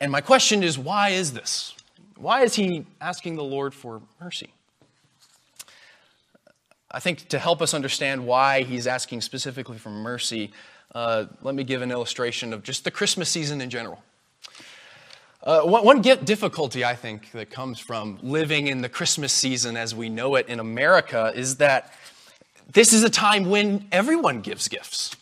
And 0.00 0.12
my 0.12 0.20
question 0.20 0.62
is 0.62 0.78
why 0.78 1.10
is 1.10 1.32
this? 1.32 1.74
Why 2.16 2.42
is 2.42 2.54
he 2.54 2.86
asking 3.00 3.36
the 3.36 3.44
Lord 3.44 3.74
for 3.74 4.02
mercy? 4.20 4.50
I 6.90 7.00
think 7.00 7.28
to 7.28 7.38
help 7.40 7.60
us 7.60 7.74
understand 7.74 8.24
why 8.24 8.62
he's 8.62 8.86
asking 8.86 9.22
specifically 9.22 9.78
for 9.78 9.90
mercy, 9.90 10.52
uh, 10.94 11.26
let 11.42 11.56
me 11.56 11.64
give 11.64 11.82
an 11.82 11.90
illustration 11.90 12.52
of 12.52 12.62
just 12.62 12.84
the 12.84 12.90
Christmas 12.90 13.28
season 13.28 13.60
in 13.60 13.68
general. 13.68 14.00
Uh, 15.44 15.60
one, 15.60 15.84
one 15.84 16.00
difficulty 16.00 16.86
I 16.86 16.94
think 16.94 17.30
that 17.32 17.50
comes 17.50 17.78
from 17.78 18.18
living 18.22 18.66
in 18.66 18.80
the 18.80 18.88
Christmas 18.88 19.30
season 19.30 19.76
as 19.76 19.94
we 19.94 20.08
know 20.08 20.36
it 20.36 20.48
in 20.48 20.58
America 20.58 21.32
is 21.34 21.56
that 21.56 21.92
this 22.72 22.94
is 22.94 23.02
a 23.02 23.10
time 23.10 23.50
when 23.50 23.86
everyone 23.92 24.40
gives 24.40 24.68
gifts. 24.68 25.14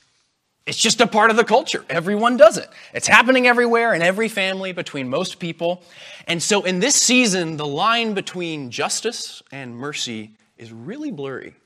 It's 0.64 0.78
just 0.78 1.00
a 1.00 1.08
part 1.08 1.30
of 1.30 1.36
the 1.36 1.42
culture. 1.42 1.84
Everyone 1.90 2.36
does 2.36 2.56
it. 2.56 2.70
It's 2.94 3.08
happening 3.08 3.48
everywhere 3.48 3.94
in 3.94 4.02
every 4.02 4.28
family 4.28 4.70
between 4.70 5.08
most 5.08 5.40
people. 5.40 5.82
And 6.28 6.40
so 6.40 6.62
in 6.62 6.78
this 6.78 6.94
season, 6.94 7.56
the 7.56 7.66
line 7.66 8.14
between 8.14 8.70
justice 8.70 9.42
and 9.50 9.76
mercy 9.76 10.30
is 10.56 10.72
really 10.72 11.10
blurry. 11.10 11.56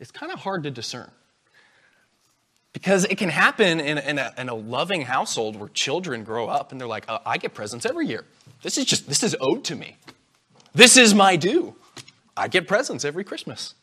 It's 0.00 0.10
kind 0.10 0.30
of 0.30 0.40
hard 0.40 0.64
to 0.64 0.70
discern. 0.70 1.10
Because 2.76 3.06
it 3.06 3.16
can 3.16 3.30
happen 3.30 3.80
in, 3.80 3.96
in, 3.96 4.18
a, 4.18 4.34
in, 4.36 4.50
a, 4.50 4.54
loving 4.54 5.00
household 5.00 5.56
where 5.56 5.70
children 5.70 6.24
grow 6.24 6.46
up 6.46 6.72
and 6.72 6.78
they're 6.78 6.86
like, 6.86 7.06
uh, 7.08 7.20
I 7.24 7.38
get 7.38 7.54
presents 7.54 7.86
every 7.86 8.06
year. 8.06 8.26
This 8.60 8.76
is 8.76 8.84
just, 8.84 9.08
this 9.08 9.22
is 9.22 9.34
owed 9.40 9.64
to 9.64 9.74
me. 9.74 9.96
This 10.74 10.98
is 10.98 11.14
my 11.14 11.36
due. 11.36 11.74
I 12.36 12.48
get 12.48 12.68
presents 12.68 13.06
every 13.06 13.24
Christmas. 13.24 13.76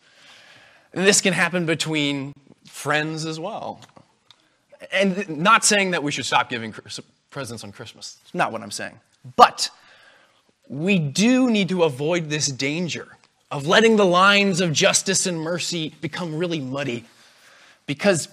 And 0.94 1.08
this 1.08 1.22
can 1.22 1.34
happen 1.34 1.66
between 1.66 2.34
friends 2.68 3.26
as 3.26 3.40
well. 3.40 3.82
And 4.92 5.28
not 5.40 5.66
saying 5.66 5.90
that 5.90 6.04
we 6.04 6.12
should 6.12 6.28
stop 6.28 6.48
giving 6.48 6.72
presents 7.32 7.64
on 7.64 7.72
Christmas. 7.72 8.18
It's 8.22 8.36
not 8.36 8.52
what 8.52 8.62
I'm 8.62 8.70
saying. 8.70 9.00
But 9.36 9.72
we 10.68 11.00
do 11.00 11.50
need 11.50 11.70
to 11.70 11.82
avoid 11.82 12.30
this 12.30 12.46
danger 12.46 13.18
of 13.50 13.66
letting 13.66 13.96
the 13.96 14.06
lines 14.06 14.62
of 14.62 14.72
justice 14.72 15.26
and 15.26 15.42
mercy 15.42 15.96
become 16.00 16.36
really 16.36 16.60
muddy 16.60 17.06
because 17.88 18.28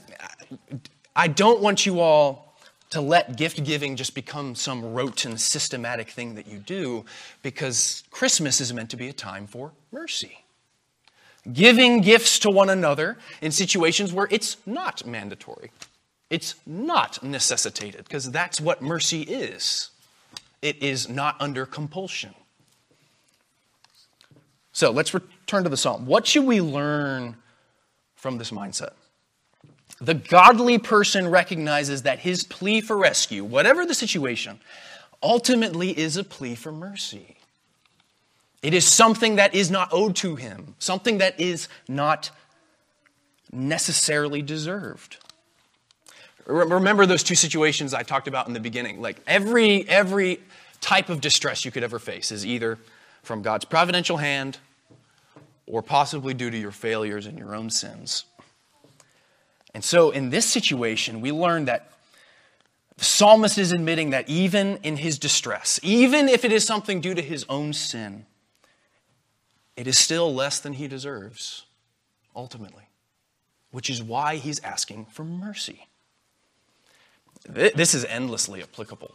I 1.14 1.28
don't 1.28 1.60
want 1.60 1.86
you 1.86 2.00
all 2.00 2.56
to 2.90 3.00
let 3.00 3.36
gift 3.36 3.62
giving 3.62 3.94
just 3.94 4.14
become 4.14 4.54
some 4.54 4.92
rote 4.92 5.24
and 5.24 5.40
systematic 5.40 6.10
thing 6.10 6.34
that 6.34 6.46
you 6.48 6.58
do, 6.58 7.04
because 7.42 8.02
Christmas 8.10 8.60
is 8.60 8.72
meant 8.72 8.90
to 8.90 8.96
be 8.96 9.08
a 9.08 9.12
time 9.12 9.46
for 9.46 9.72
mercy. 9.92 10.44
Giving 11.52 12.00
gifts 12.00 12.38
to 12.40 12.50
one 12.50 12.68
another 12.68 13.16
in 13.40 13.52
situations 13.52 14.12
where 14.12 14.28
it's 14.30 14.56
not 14.66 15.06
mandatory, 15.06 15.70
it's 16.30 16.56
not 16.66 17.22
necessitated, 17.22 18.04
because 18.04 18.30
that's 18.30 18.60
what 18.60 18.82
mercy 18.82 19.22
is. 19.22 19.90
It 20.60 20.82
is 20.82 21.08
not 21.08 21.36
under 21.40 21.64
compulsion. 21.66 22.34
So 24.72 24.90
let's 24.90 25.14
return 25.14 25.64
to 25.64 25.70
the 25.70 25.76
psalm. 25.76 26.06
What 26.06 26.26
should 26.26 26.44
we 26.44 26.60
learn 26.60 27.36
from 28.16 28.38
this 28.38 28.50
mindset? 28.50 28.90
The 30.00 30.14
godly 30.14 30.78
person 30.78 31.28
recognizes 31.28 32.02
that 32.02 32.20
his 32.20 32.42
plea 32.42 32.80
for 32.80 32.96
rescue, 32.96 33.44
whatever 33.44 33.84
the 33.84 33.94
situation, 33.94 34.60
ultimately 35.22 35.96
is 35.98 36.16
a 36.16 36.24
plea 36.24 36.54
for 36.54 36.72
mercy. 36.72 37.36
It 38.62 38.74
is 38.74 38.86
something 38.86 39.36
that 39.36 39.54
is 39.54 39.70
not 39.70 39.88
owed 39.92 40.16
to 40.16 40.36
him, 40.36 40.74
something 40.78 41.18
that 41.18 41.38
is 41.38 41.68
not 41.88 42.30
necessarily 43.52 44.42
deserved. 44.42 45.16
Remember 46.46 47.06
those 47.06 47.22
two 47.22 47.34
situations 47.34 47.94
I 47.94 48.02
talked 48.02 48.28
about 48.28 48.48
in 48.48 48.54
the 48.54 48.60
beginning. 48.60 49.00
Like 49.00 49.18
every 49.26 49.88
every 49.88 50.40
type 50.80 51.08
of 51.08 51.20
distress 51.20 51.64
you 51.64 51.70
could 51.70 51.82
ever 51.82 51.98
face 51.98 52.32
is 52.32 52.44
either 52.44 52.78
from 53.22 53.42
God's 53.42 53.64
providential 53.64 54.16
hand 54.16 54.58
or 55.66 55.82
possibly 55.82 56.34
due 56.34 56.50
to 56.50 56.58
your 56.58 56.72
failures 56.72 57.26
and 57.26 57.38
your 57.38 57.54
own 57.54 57.70
sins. 57.70 58.24
And 59.74 59.84
so 59.84 60.10
in 60.10 60.30
this 60.30 60.46
situation, 60.46 61.20
we 61.20 61.32
learn 61.32 61.66
that 61.66 61.92
the 62.96 63.04
psalmist 63.04 63.56
is 63.56 63.72
admitting 63.72 64.10
that 64.10 64.28
even 64.28 64.78
in 64.82 64.96
his 64.96 65.18
distress, 65.18 65.80
even 65.82 66.28
if 66.28 66.44
it 66.44 66.52
is 66.52 66.66
something 66.66 67.00
due 67.00 67.14
to 67.14 67.22
his 67.22 67.46
own 67.48 67.72
sin, 67.72 68.26
it 69.76 69.86
is 69.86 69.96
still 69.96 70.34
less 70.34 70.60
than 70.60 70.74
he 70.74 70.86
deserves, 70.86 71.64
ultimately, 72.36 72.88
which 73.70 73.88
is 73.88 74.02
why 74.02 74.36
he's 74.36 74.60
asking 74.60 75.06
for 75.06 75.24
mercy. 75.24 75.86
This 77.48 77.94
is 77.94 78.04
endlessly 78.04 78.62
applicable 78.62 79.14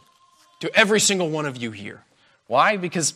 to 0.60 0.74
every 0.74 0.98
single 0.98 1.30
one 1.30 1.46
of 1.46 1.56
you 1.56 1.70
here. 1.70 2.02
Why? 2.48 2.76
Because 2.76 3.14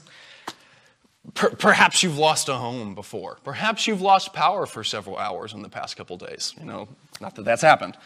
Per- 1.35 1.51
perhaps 1.51 2.03
you've 2.03 2.19
lost 2.19 2.49
a 2.49 2.55
home 2.55 2.95
before. 2.95 3.39
Perhaps 3.45 3.87
you've 3.87 4.01
lost 4.01 4.33
power 4.33 4.67
for 4.67 4.83
several 4.83 5.19
hours 5.19 5.53
in 5.53 5.63
the 5.63 5.69
past 5.69 5.97
couple 5.97 6.17
days. 6.17 6.55
You 6.59 6.65
know, 6.65 6.89
not 7.21 7.35
that 7.37 7.45
that's 7.45 7.63
happened. 7.63 7.97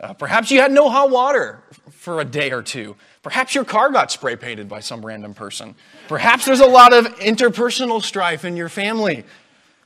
Uh, 0.00 0.12
perhaps 0.12 0.50
you 0.50 0.60
had 0.60 0.72
no 0.72 0.88
hot 0.88 1.10
water 1.10 1.62
for 1.90 2.20
a 2.20 2.24
day 2.24 2.50
or 2.50 2.62
two. 2.62 2.96
Perhaps 3.22 3.54
your 3.54 3.64
car 3.64 3.90
got 3.90 4.10
spray 4.10 4.36
painted 4.36 4.68
by 4.68 4.80
some 4.80 5.04
random 5.04 5.34
person. 5.34 5.74
Perhaps 6.08 6.46
there's 6.46 6.60
a 6.60 6.66
lot 6.66 6.92
of 6.92 7.06
interpersonal 7.18 8.02
strife 8.02 8.44
in 8.44 8.56
your 8.56 8.68
family. 8.68 9.24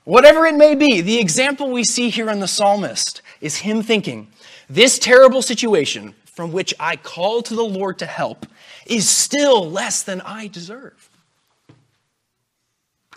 Whatever 0.04 0.47
it 0.47 0.54
may 0.54 0.75
be, 0.75 1.02
the 1.02 1.20
example 1.20 1.70
we 1.70 1.85
see 1.85 2.08
here 2.08 2.30
in 2.30 2.40
the 2.40 2.49
psalmist 2.49 3.20
is 3.40 3.58
him 3.58 3.82
thinking, 3.82 4.28
This 4.70 4.99
terrible 4.99 5.42
situation 5.42 6.14
from 6.25 6.52
which 6.52 6.73
I 6.80 6.97
call 6.97 7.42
to 7.42 7.54
the 7.54 7.64
Lord 7.64 7.99
to 7.99 8.06
help 8.06 8.47
is 8.87 9.08
still 9.08 9.68
less 9.70 10.02
than 10.02 10.20
I 10.23 10.47
deserve. 10.47 11.11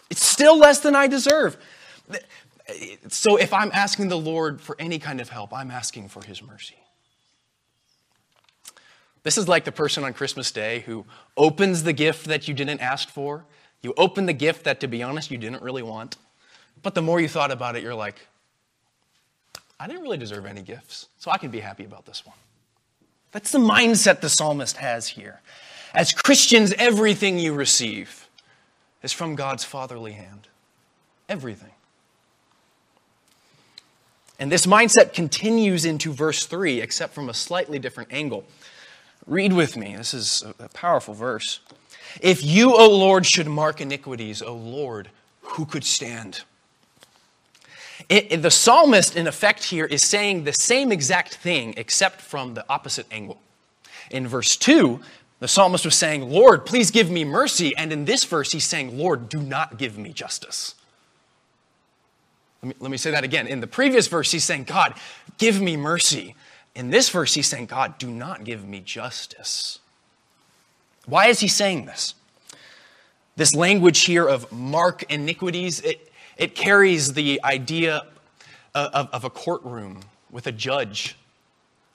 It's 0.10 0.26
still 0.26 0.58
less 0.58 0.82
than 0.82 0.96
I 0.96 1.08
deserve. 1.08 1.56
So 3.10 3.38
if 3.38 3.54
I'm 3.54 3.72
asking 3.74 4.10
the 4.10 4.18
Lord 4.18 4.62
for 4.62 4.76
any 4.80 5.00
kind 5.00 5.22
of 5.22 5.30
help, 5.30 5.54
I'm 5.54 5.72
asking 5.72 6.10
for 6.10 6.24
his 6.24 6.42
mercy. 6.42 6.76
This 9.24 9.38
is 9.38 9.48
like 9.48 9.66
the 9.66 9.72
person 9.72 10.04
on 10.04 10.14
Christmas 10.14 10.52
Day 10.52 10.80
who 10.82 11.06
opens 11.38 11.84
the 11.84 11.94
gift 11.94 12.26
that 12.26 12.48
you 12.48 12.54
didn't 12.54 12.82
ask 12.82 13.10
for. 13.10 13.46
You 13.82 13.94
open 13.98 14.26
the 14.26 14.34
gift 14.34 14.64
that, 14.66 14.80
to 14.80 14.88
be 14.88 15.04
honest, 15.04 15.32
you 15.32 15.38
didn't 15.38 15.62
really 15.62 15.84
want. 15.84 16.18
But 16.82 16.96
the 16.96 17.02
more 17.02 17.20
you 17.20 17.28
thought 17.28 17.52
about 17.52 17.76
it, 17.76 17.84
you're 17.84 17.96
like, 17.96 18.28
I 19.80 19.88
didn't 19.88 20.04
really 20.04 20.18
deserve 20.18 20.46
any 20.46 20.62
gifts, 20.62 21.08
so 21.18 21.32
I 21.32 21.38
can 21.38 21.52
be 21.52 21.60
happy 21.60 21.84
about 21.84 22.06
this 22.06 22.26
one. 22.26 22.36
That's 23.32 23.52
the 23.52 23.60
mindset 23.60 24.22
the 24.22 24.30
psalmist 24.30 24.78
has 24.78 25.08
here. 25.08 25.42
As 25.94 26.14
Christians, 26.14 26.74
everything 26.78 27.40
you 27.40 27.54
receive 27.54 28.28
is 29.04 29.12
from 29.12 29.36
God's 29.36 29.64
fatherly 29.64 30.14
hand. 30.14 30.48
Everything. 31.28 31.72
And 34.42 34.52
this 34.52 34.66
mindset 34.66 35.14
continues 35.14 35.86
into 35.86 36.12
verse 36.12 36.48
3, 36.48 36.82
except 36.82 37.14
from 37.14 37.30
a 37.30 37.34
slightly 37.34 37.78
different 37.78 38.12
angle. 38.12 38.44
Read 39.28 39.54
with 39.54 39.78
me. 39.78 39.96
This 39.96 40.16
is 40.16 40.44
a 40.60 40.68
powerful 40.70 41.14
verse. 41.14 41.60
If 42.22 42.44
you, 42.44 42.76
O 42.76 42.90
Lord, 42.90 43.28
should 43.28 43.46
mark 43.46 43.82
iniquities, 43.82 44.42
O 44.42 44.56
Lord, 44.56 45.12
who 45.42 45.68
could 45.68 45.84
stand? 45.84 46.42
It, 48.10 48.32
it, 48.32 48.42
the 48.42 48.50
psalmist, 48.50 49.16
in 49.16 49.28
effect, 49.28 49.66
here 49.66 49.86
is 49.86 50.02
saying 50.02 50.46
the 50.46 50.54
same 50.54 50.92
exact 50.92 51.36
thing, 51.36 51.76
except 51.78 52.20
from 52.20 52.56
the 52.56 52.66
opposite 52.68 53.06
angle. 53.12 53.40
In 54.10 54.28
verse 54.28 54.58
2, 54.58 55.02
the 55.38 55.48
psalmist 55.48 55.86
was 55.86 55.94
saying, 55.94 56.28
Lord, 56.28 56.66
please 56.66 56.90
give 56.90 57.12
me 57.12 57.24
mercy. 57.24 57.78
And 57.78 57.94
in 57.94 58.06
this 58.06 58.24
verse, 58.24 58.52
he's 58.52 58.66
saying, 58.66 58.98
Lord, 58.98 59.30
do 59.30 59.40
not 59.40 59.78
give 59.78 60.00
me 60.00 60.14
justice. 60.14 60.74
Let 62.62 62.70
me, 62.70 62.76
let 62.80 62.92
me 62.92 62.98
say 62.98 63.12
that 63.12 63.24
again. 63.24 63.48
In 63.48 63.60
the 63.60 63.68
previous 63.68 64.08
verse, 64.08 64.32
he's 64.32 64.44
saying, 64.44 64.66
God, 64.66 64.94
give 65.38 65.60
me 65.62 65.78
mercy. 65.78 66.36
In 66.76 66.90
this 66.90 67.10
verse, 67.10 67.34
he's 67.34 67.48
saying, 67.48 67.66
God, 67.66 67.98
do 67.98 68.10
not 68.10 68.44
give 68.44 68.68
me 68.68 68.80
justice. 68.80 69.80
Why 71.06 71.28
is 71.28 71.40
he 71.40 71.48
saying 71.48 71.86
this? 71.86 72.14
This 73.36 73.56
language 73.56 74.02
here 74.02 74.28
of 74.28 74.52
mark 74.52 75.04
iniquities, 75.12 75.82
it, 75.82 76.12
it 76.38 76.56
carries 76.56 77.14
the 77.14 77.42
idea 77.44 78.04
of, 78.76 79.10
of 79.12 79.24
a 79.24 79.30
courtroom 79.30 80.02
with 80.30 80.48
a 80.48 80.52
judge, 80.52 81.16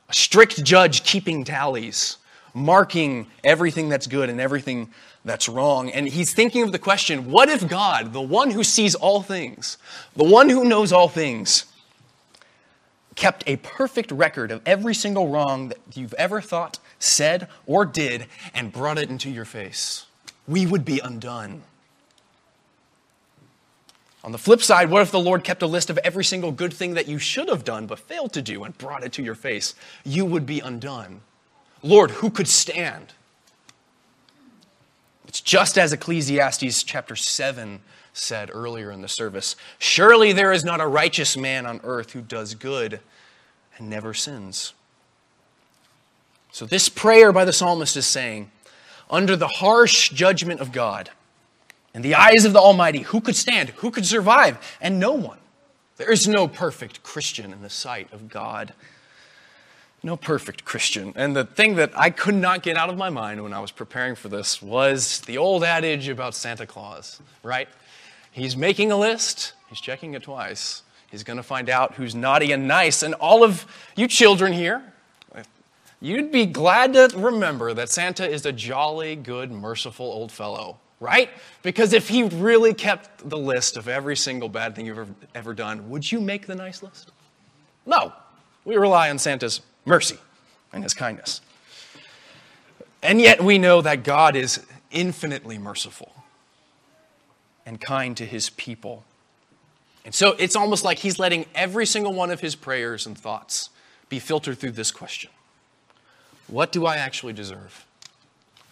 a 0.08 0.14
strict 0.14 0.62
judge 0.64 1.04
keeping 1.04 1.44
tallies, 1.44 2.18
marking 2.52 3.26
everything 3.44 3.88
that's 3.88 4.06
good 4.06 4.28
and 4.28 4.40
everything 4.40 4.90
that's 5.26 5.48
wrong. 5.48 5.90
And 5.90 6.08
he's 6.08 6.32
thinking 6.32 6.62
of 6.62 6.72
the 6.72 6.78
question 6.78 7.30
what 7.30 7.50
if 7.50 7.68
God, 7.68 8.12
the 8.12 8.22
one 8.22 8.52
who 8.52 8.64
sees 8.64 8.94
all 8.94 9.20
things, 9.20 9.76
the 10.14 10.24
one 10.24 10.48
who 10.48 10.64
knows 10.64 10.92
all 10.92 11.08
things, 11.08 11.66
kept 13.16 13.42
a 13.46 13.56
perfect 13.56 14.12
record 14.12 14.50
of 14.50 14.62
every 14.64 14.94
single 14.94 15.28
wrong 15.28 15.68
that 15.68 15.78
you've 15.94 16.14
ever 16.14 16.40
thought, 16.40 16.78
said, 16.98 17.48
or 17.66 17.84
did, 17.84 18.26
and 18.54 18.72
brought 18.72 18.98
it 18.98 19.10
into 19.10 19.28
your 19.28 19.44
face. 19.44 20.06
We 20.46 20.64
would 20.64 20.84
be 20.84 21.00
undone. 21.00 21.62
On 24.22 24.32
the 24.32 24.38
flip 24.38 24.62
side, 24.62 24.90
what 24.90 25.02
if 25.02 25.10
the 25.10 25.20
Lord 25.20 25.44
kept 25.44 25.62
a 25.62 25.66
list 25.66 25.90
of 25.90 25.98
every 25.98 26.24
single 26.24 26.52
good 26.52 26.72
thing 26.72 26.94
that 26.94 27.08
you 27.08 27.18
should 27.18 27.48
have 27.48 27.64
done 27.64 27.86
but 27.86 27.98
failed 27.98 28.32
to 28.34 28.42
do 28.42 28.64
and 28.64 28.76
brought 28.78 29.02
it 29.02 29.12
to 29.14 29.22
your 29.22 29.34
face? 29.34 29.74
You 30.04 30.24
would 30.24 30.46
be 30.46 30.60
undone. 30.60 31.20
Lord, 31.82 32.10
who 32.10 32.30
could 32.30 32.48
stand? 32.48 33.12
It's 35.36 35.42
just 35.42 35.76
as 35.76 35.92
Ecclesiastes 35.92 36.82
chapter 36.82 37.14
7 37.14 37.80
said 38.14 38.48
earlier 38.50 38.90
in 38.90 39.02
the 39.02 39.06
service 39.06 39.54
Surely 39.78 40.32
there 40.32 40.50
is 40.50 40.64
not 40.64 40.80
a 40.80 40.86
righteous 40.86 41.36
man 41.36 41.66
on 41.66 41.78
earth 41.84 42.12
who 42.12 42.22
does 42.22 42.54
good 42.54 43.00
and 43.76 43.90
never 43.90 44.14
sins. 44.14 44.72
So, 46.52 46.64
this 46.64 46.88
prayer 46.88 47.32
by 47.32 47.44
the 47.44 47.52
psalmist 47.52 47.98
is 47.98 48.06
saying, 48.06 48.50
under 49.10 49.36
the 49.36 49.46
harsh 49.46 50.08
judgment 50.08 50.62
of 50.62 50.72
God, 50.72 51.10
in 51.92 52.00
the 52.00 52.14
eyes 52.14 52.46
of 52.46 52.54
the 52.54 52.60
Almighty, 52.60 53.00
who 53.00 53.20
could 53.20 53.36
stand? 53.36 53.68
Who 53.80 53.90
could 53.90 54.06
survive? 54.06 54.56
And 54.80 54.98
no 54.98 55.12
one. 55.12 55.40
There 55.98 56.10
is 56.10 56.26
no 56.26 56.48
perfect 56.48 57.02
Christian 57.02 57.52
in 57.52 57.60
the 57.60 57.68
sight 57.68 58.10
of 58.10 58.30
God. 58.30 58.72
No 60.06 60.16
perfect 60.16 60.64
Christian. 60.64 61.12
And 61.16 61.34
the 61.34 61.44
thing 61.44 61.74
that 61.74 61.90
I 61.96 62.10
could 62.10 62.36
not 62.36 62.62
get 62.62 62.76
out 62.76 62.90
of 62.90 62.96
my 62.96 63.10
mind 63.10 63.42
when 63.42 63.52
I 63.52 63.58
was 63.58 63.72
preparing 63.72 64.14
for 64.14 64.28
this 64.28 64.62
was 64.62 65.20
the 65.22 65.36
old 65.36 65.64
adage 65.64 66.08
about 66.08 66.32
Santa 66.32 66.64
Claus, 66.64 67.20
right? 67.42 67.68
He's 68.30 68.56
making 68.56 68.92
a 68.92 68.96
list, 68.96 69.54
he's 69.68 69.80
checking 69.80 70.14
it 70.14 70.22
twice. 70.22 70.82
He's 71.10 71.24
going 71.24 71.38
to 71.38 71.42
find 71.42 71.68
out 71.68 71.94
who's 71.94 72.14
naughty 72.14 72.52
and 72.52 72.68
nice. 72.68 73.02
And 73.02 73.14
all 73.14 73.42
of 73.42 73.66
you 73.96 74.06
children 74.06 74.52
here, 74.52 74.80
you'd 76.00 76.30
be 76.30 76.46
glad 76.46 76.92
to 76.92 77.10
remember 77.16 77.74
that 77.74 77.88
Santa 77.88 78.30
is 78.30 78.46
a 78.46 78.52
jolly, 78.52 79.16
good, 79.16 79.50
merciful 79.50 80.06
old 80.06 80.30
fellow, 80.30 80.78
right? 81.00 81.30
Because 81.64 81.92
if 81.92 82.08
he 82.08 82.22
really 82.22 82.74
kept 82.74 83.28
the 83.28 83.38
list 83.38 83.76
of 83.76 83.88
every 83.88 84.14
single 84.14 84.48
bad 84.48 84.76
thing 84.76 84.86
you've 84.86 84.98
ever, 84.98 85.14
ever 85.34 85.52
done, 85.52 85.90
would 85.90 86.12
you 86.12 86.20
make 86.20 86.46
the 86.46 86.54
nice 86.54 86.80
list? 86.80 87.10
No. 87.84 88.12
We 88.64 88.76
rely 88.76 89.10
on 89.10 89.18
Santa's 89.18 89.62
mercy 89.86 90.18
and 90.72 90.82
his 90.82 90.92
kindness. 90.92 91.40
And 93.02 93.20
yet 93.20 93.42
we 93.42 93.56
know 93.56 93.80
that 93.80 94.02
God 94.02 94.36
is 94.36 94.66
infinitely 94.90 95.56
merciful 95.56 96.12
and 97.64 97.80
kind 97.80 98.16
to 98.16 98.26
his 98.26 98.50
people. 98.50 99.04
And 100.04 100.14
so 100.14 100.32
it's 100.38 100.56
almost 100.56 100.84
like 100.84 100.98
he's 100.98 101.18
letting 101.18 101.46
every 101.54 101.86
single 101.86 102.12
one 102.12 102.30
of 102.30 102.40
his 102.40 102.54
prayers 102.54 103.06
and 103.06 103.16
thoughts 103.16 103.70
be 104.08 104.18
filtered 104.18 104.58
through 104.58 104.72
this 104.72 104.90
question 104.90 105.30
What 106.46 106.72
do 106.72 106.84
I 106.84 106.96
actually 106.96 107.32
deserve? 107.32 107.86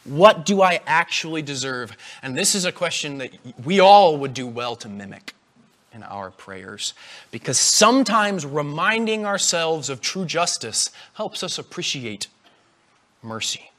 What 0.05 0.44
do 0.44 0.61
I 0.61 0.81
actually 0.87 1.40
deserve? 1.40 1.96
And 2.22 2.37
this 2.37 2.55
is 2.55 2.66
a 2.66 2.72
question 2.72 3.18
that 3.18 3.31
we 3.64 3.81
all 3.81 4.18
would 4.18 4.35
do 4.35 4.46
well 4.46 4.77
to 4.77 4.88
mimic 4.88 5.35
in 5.94 6.02
our 6.02 6.30
prayers 6.30 6.94
because 7.30 7.59
sometimes 7.59 8.44
reminding 8.44 9.24
ourselves 9.24 9.88
of 9.88 10.00
true 10.00 10.24
justice 10.24 10.90
helps 11.14 11.42
us 11.42 11.59
appreciate 11.59 12.26
mercy. 13.22 13.70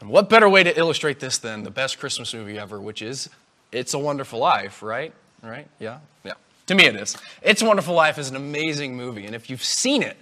And 0.00 0.10
what 0.10 0.28
better 0.28 0.48
way 0.48 0.62
to 0.62 0.78
illustrate 0.78 1.20
this 1.20 1.38
than 1.38 1.62
the 1.62 1.70
best 1.70 1.98
Christmas 1.98 2.34
movie 2.34 2.58
ever, 2.58 2.80
which 2.80 3.02
is 3.02 3.30
it's 3.70 3.94
a 3.94 3.98
Wonderful 3.98 4.38
Life, 4.38 4.82
right? 4.82 5.12
Right? 5.42 5.66
Yeah? 5.78 6.00
Yeah. 6.24 6.32
To 6.66 6.74
me, 6.74 6.86
it 6.86 6.96
is. 6.96 7.16
It's 7.40 7.62
a 7.62 7.66
Wonderful 7.66 7.94
Life 7.94 8.18
is 8.18 8.28
an 8.28 8.36
amazing 8.36 8.96
movie. 8.96 9.26
And 9.26 9.34
if 9.34 9.48
you've 9.48 9.64
seen 9.64 10.02
it, 10.02 10.16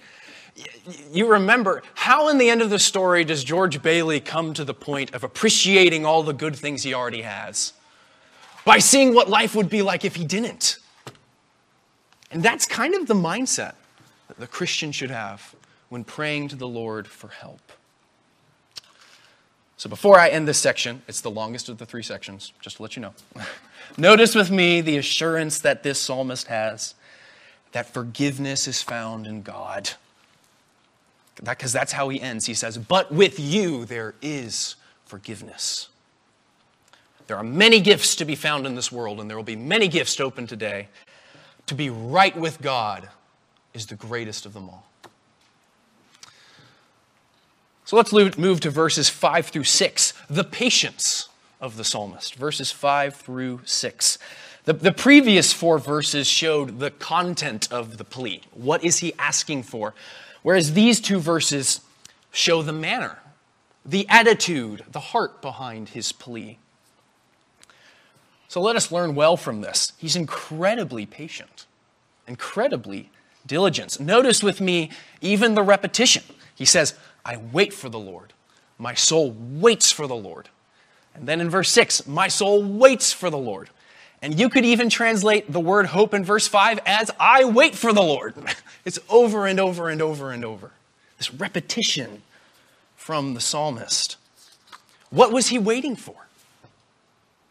you 1.11 1.31
remember 1.31 1.83
how, 1.95 2.29
in 2.29 2.39
the 2.39 2.51
end 2.51 2.63
of 2.63 2.71
the 2.71 2.79
story, 2.79 3.25
does 3.25 3.43
George 3.45 3.83
Bailey 3.83 4.21
come 4.21 4.53
to 4.55 4.65
the 4.65 4.75
point 4.75 5.15
of 5.15 5.25
appreciating 5.25 6.05
all 6.05 6.23
the 6.23 6.33
good 6.33 6.57
things 6.57 6.83
he 6.83 6.93
already 6.93 7.23
has? 7.23 7.73
By 8.65 8.79
seeing 8.79 9.15
what 9.15 9.29
life 9.29 9.55
would 9.55 9.71
be 9.71 9.83
like 9.83 10.05
if 10.05 10.17
he 10.17 10.25
didn't. 10.25 10.79
And 12.31 12.43
that's 12.43 12.67
kind 12.67 12.95
of 12.95 13.07
the 13.07 13.15
mindset 13.15 13.75
that 14.29 14.39
the 14.39 14.47
Christian 14.47 14.93
should 14.93 15.11
have 15.11 15.55
when 15.89 16.05
praying 16.05 16.49
to 16.49 16.57
the 16.57 16.69
Lord 16.69 17.07
for 17.07 17.29
help. 17.29 17.61
So 19.77 19.89
before 19.89 20.19
I 20.19 20.29
end 20.29 20.47
this 20.47 20.59
section, 20.59 21.03
it's 21.09 21.23
the 21.23 21.31
longest 21.31 21.69
of 21.69 21.79
the 21.79 21.87
three 21.87 22.03
sections, 22.03 22.53
just 22.61 22.77
to 22.77 22.83
let 22.83 22.97
you 22.97 23.03
know. 23.03 23.15
Notice 23.97 24.35
with 24.35 24.51
me 24.51 24.83
the 24.83 24.99
assurance 24.99 25.59
that 25.61 25.83
this 25.83 25.99
psalmist 25.99 26.49
has 26.49 26.95
that 27.73 27.93
forgiveness 27.93 28.69
is 28.69 28.83
found 28.83 29.27
in 29.27 29.43
God. 29.43 29.91
Because 31.43 31.73
that's 31.73 31.93
how 31.93 32.11
he 32.11 32.21
ends. 32.21 32.47
He 32.47 32.55
says, 32.55 32.77
But 32.77 33.11
with 33.11 33.41
you 33.41 33.87
there 33.87 34.15
is 34.21 34.77
forgiveness. 35.07 35.89
There 37.31 37.39
are 37.39 37.45
many 37.45 37.79
gifts 37.79 38.17
to 38.17 38.25
be 38.25 38.35
found 38.35 38.67
in 38.67 38.75
this 38.75 38.91
world, 38.91 39.21
and 39.21 39.31
there 39.31 39.37
will 39.37 39.45
be 39.45 39.55
many 39.55 39.87
gifts 39.87 40.19
open 40.19 40.49
today. 40.49 40.89
To 41.67 41.77
be 41.77 41.89
right 41.89 42.37
with 42.37 42.61
God 42.61 43.09
is 43.73 43.87
the 43.87 43.95
greatest 43.95 44.47
of 44.47 44.53
them 44.53 44.69
all. 44.69 44.85
So 47.85 47.95
let's 47.95 48.13
move 48.13 48.59
to 48.59 48.71
verses 48.71 49.09
5 49.09 49.47
through 49.47 49.63
6, 49.63 50.13
the 50.29 50.43
patience 50.43 51.29
of 51.61 51.77
the 51.77 51.85
psalmist, 51.85 52.35
verses 52.35 52.73
5 52.73 53.15
through 53.15 53.61
6. 53.65 54.19
The, 54.65 54.73
the 54.73 54.91
previous 54.91 55.53
four 55.53 55.79
verses 55.79 56.27
showed 56.27 56.81
the 56.81 56.91
content 56.91 57.73
of 57.73 57.99
the 57.99 58.05
plea. 58.05 58.43
What 58.55 58.83
is 58.83 58.99
he 58.99 59.13
asking 59.21 59.63
for? 59.63 59.95
Whereas 60.43 60.73
these 60.73 61.01
two 61.01 61.21
verses 61.21 61.81
show 62.33 62.63
the 62.63 62.73
manner, 62.73 63.19
the 63.87 64.05
attitude, 64.09 64.83
the 64.91 64.99
heart 64.99 65.41
behind 65.41 65.91
his 65.91 66.11
plea. 66.11 66.59
So 68.51 68.61
let 68.61 68.75
us 68.75 68.91
learn 68.91 69.15
well 69.15 69.37
from 69.37 69.61
this. 69.61 69.93
He's 69.97 70.17
incredibly 70.17 71.07
patient, 71.07 71.67
incredibly 72.27 73.09
diligent. 73.47 74.01
Notice 74.01 74.43
with 74.43 74.61
me 74.61 74.91
even 75.21 75.55
the 75.55 75.63
repetition. 75.63 76.25
He 76.57 76.65
says, 76.65 76.95
I 77.25 77.37
wait 77.37 77.73
for 77.73 77.89
the 77.89 78.01
Lord. 78.01 78.33
My 78.77 78.95
soul 78.95 79.31
waits 79.31 79.93
for 79.93 80.09
the 80.09 80.17
Lord. 80.17 80.49
And 81.15 81.29
then 81.29 81.41
in 81.41 81.49
verse 81.49 81.69
6, 81.69 82.09
my 82.09 82.27
soul 82.27 82.61
waits 82.65 83.13
for 83.13 83.31
the 83.31 83.39
Lord. 83.39 83.71
And 84.21 84.37
you 84.37 84.49
could 84.49 84.65
even 84.65 84.91
translate 84.91 85.53
the 85.53 85.61
word 85.61 85.87
hope 85.87 86.13
in 86.13 86.25
verse 86.25 86.49
5 86.49 86.81
as 86.85 87.09
I 87.21 87.45
wait 87.45 87.77
for 87.77 87.93
the 87.93 88.03
Lord. 88.03 88.35
It's 88.85 88.99
over 89.09 89.47
and 89.47 89.61
over 89.61 89.89
and 89.89 90.03
over 90.03 90.33
and 90.33 90.45
over. 90.45 90.73
This 91.19 91.33
repetition 91.33 92.23
from 92.97 93.35
the 93.35 93.41
psalmist. 93.41 94.17
What 95.11 95.31
was 95.31 95.51
he 95.51 95.59
waiting 95.61 95.95
for? 95.95 96.27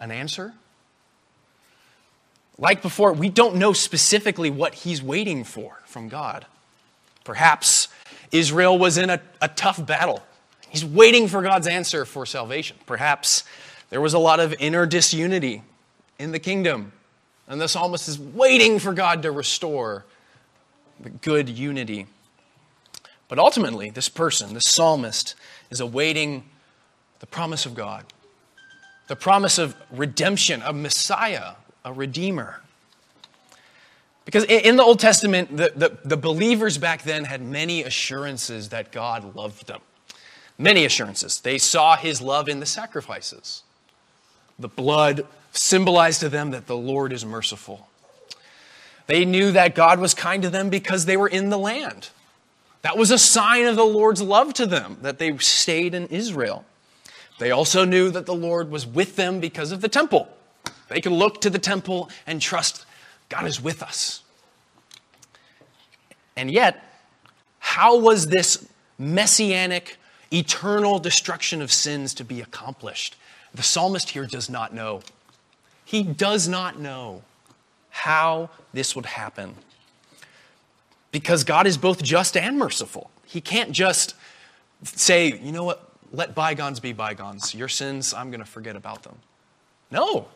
An 0.02 0.12
answer? 0.12 0.56
Like 2.60 2.82
before, 2.82 3.14
we 3.14 3.30
don't 3.30 3.56
know 3.56 3.72
specifically 3.72 4.50
what 4.50 4.74
he's 4.76 5.02
waiting 5.02 5.46
for 5.46 5.82
from 5.86 6.10
God. 6.10 6.46
Perhaps 7.24 7.88
Israel 8.32 8.78
was 8.78 8.98
in 8.98 9.10
a, 9.10 9.22
a 9.42 9.48
tough 9.48 9.84
battle. 9.86 10.22
He's 10.70 10.84
waiting 10.84 11.28
for 11.30 11.42
God's 11.42 11.68
answer 11.68 12.04
for 12.04 12.26
salvation. 12.26 12.78
Perhaps 12.86 13.46
there 13.90 14.02
was 14.02 14.14
a 14.14 14.20
lot 14.20 14.40
of 14.40 14.54
inner 14.60 14.86
disunity 14.86 15.64
in 16.20 16.32
the 16.34 16.40
kingdom, 16.40 16.92
and 17.48 17.62
the 17.62 17.68
psalmist 17.68 18.10
is 18.10 18.20
waiting 18.20 18.78
for 18.78 18.94
God 18.94 19.24
to 19.24 19.32
restore 19.32 20.06
the 21.00 21.10
good 21.10 21.48
unity. 21.48 22.08
But 23.30 23.40
ultimately, 23.40 23.90
this 23.90 24.10
person, 24.10 24.54
this 24.54 24.66
psalmist, 24.66 25.34
is 25.70 25.80
awaiting 25.80 26.44
the 27.20 27.28
promise 27.28 27.66
of 27.66 27.74
God, 27.74 28.04
the 29.08 29.16
promise 29.16 29.58
of 29.58 29.76
redemption, 29.92 30.62
of 30.62 30.76
Messiah, 30.76 31.54
a 31.84 31.94
Redeemer. 31.94 32.62
Because 34.26 34.44
in 34.44 34.76
the 34.76 34.84
Old 34.84 35.00
Testament, 35.00 35.58
the, 35.58 35.72
the, 35.76 35.98
the, 36.06 36.18
believers 36.18 36.78
back 36.78 37.02
then 37.02 37.26
had 37.26 37.42
many 37.42 37.84
assurances 37.84 38.70
that 38.70 38.92
God 38.92 39.36
loved 39.36 39.66
them. 39.66 39.82
Many 40.58 40.86
assurances. 40.86 41.42
They 41.42 41.58
saw 41.58 41.96
his 41.96 42.22
love 42.22 42.48
in 42.48 42.60
the 42.60 42.66
sacrifices. 42.68 43.64
The 44.60 44.68
blood 44.68 45.26
symbolized 45.52 46.20
to 46.20 46.30
them 46.30 46.52
that 46.52 46.68
the 46.68 46.78
Lord 46.78 47.12
is 47.12 47.26
merciful. 47.26 47.88
They 49.08 49.26
knew 49.26 49.52
that 49.54 49.74
God 49.74 50.00
was 50.00 50.14
kind 50.14 50.44
to 50.44 50.50
them 50.52 50.70
because 50.70 51.06
they 51.06 51.18
were 51.18 51.28
in 51.28 51.50
the 51.50 51.58
land. 51.58 52.10
That 52.84 52.98
was 52.98 53.10
a 53.10 53.18
sign 53.18 53.66
of 53.66 53.76
the 53.76 53.84
Lord's 53.84 54.22
love 54.22 54.54
to 54.56 54.66
them, 54.66 54.98
that 55.02 55.18
they 55.18 55.36
stayed 55.40 55.96
in 55.96 56.06
Israel. 56.08 56.66
They 57.40 57.52
also 57.52 57.84
knew 57.84 58.12
that 58.12 58.26
the 58.26 58.36
Lord 58.36 58.70
was 58.70 58.86
with 58.86 59.16
them 59.16 59.40
because 59.40 59.72
of 59.72 59.82
the 59.82 59.90
temple. 59.90 60.30
They 60.90 61.02
can 61.02 61.14
look 61.14 61.42
to 61.42 61.50
the 61.50 61.60
temple 61.60 62.10
and 62.28 62.42
trust 62.42 62.86
God 63.30 63.46
is 63.46 63.62
with 63.62 63.82
us. 63.82 64.24
And 66.36 66.50
yet, 66.50 66.84
how 67.60 68.00
was 68.00 68.28
this 68.28 68.68
messianic, 68.98 69.98
eternal 70.34 71.00
destruction 71.00 71.62
of 71.62 71.72
sins 71.72 72.14
to 72.16 72.24
be 72.24 72.42
accomplished? 72.42 73.16
The 73.54 73.64
psalmist 73.64 74.10
here 74.10 74.26
does 74.26 74.50
not 74.50 74.74
know. 74.74 75.02
He 75.86 76.04
does 76.04 76.48
not 76.48 76.80
know 76.80 77.24
how 77.90 78.50
this 78.74 78.96
would 78.96 79.06
happen. 79.06 79.56
Because 81.12 81.44
God 81.44 81.68
is 81.68 81.78
both 81.78 82.04
just 82.04 82.38
and 82.38 82.58
merciful. 82.58 83.10
He 83.26 83.42
can't 83.42 83.72
just 83.72 84.16
say, 84.84 85.40
you 85.40 85.52
know 85.52 85.64
what, 85.64 85.92
let 86.12 86.36
bygones 86.36 86.80
be 86.80 86.94
bygones. 86.94 87.54
Your 87.54 87.68
sins, 87.68 88.14
I'm 88.14 88.32
going 88.32 88.40
to 88.40 88.50
forget 88.50 88.76
about 88.76 89.04
them. 89.04 89.18
No, 89.92 90.28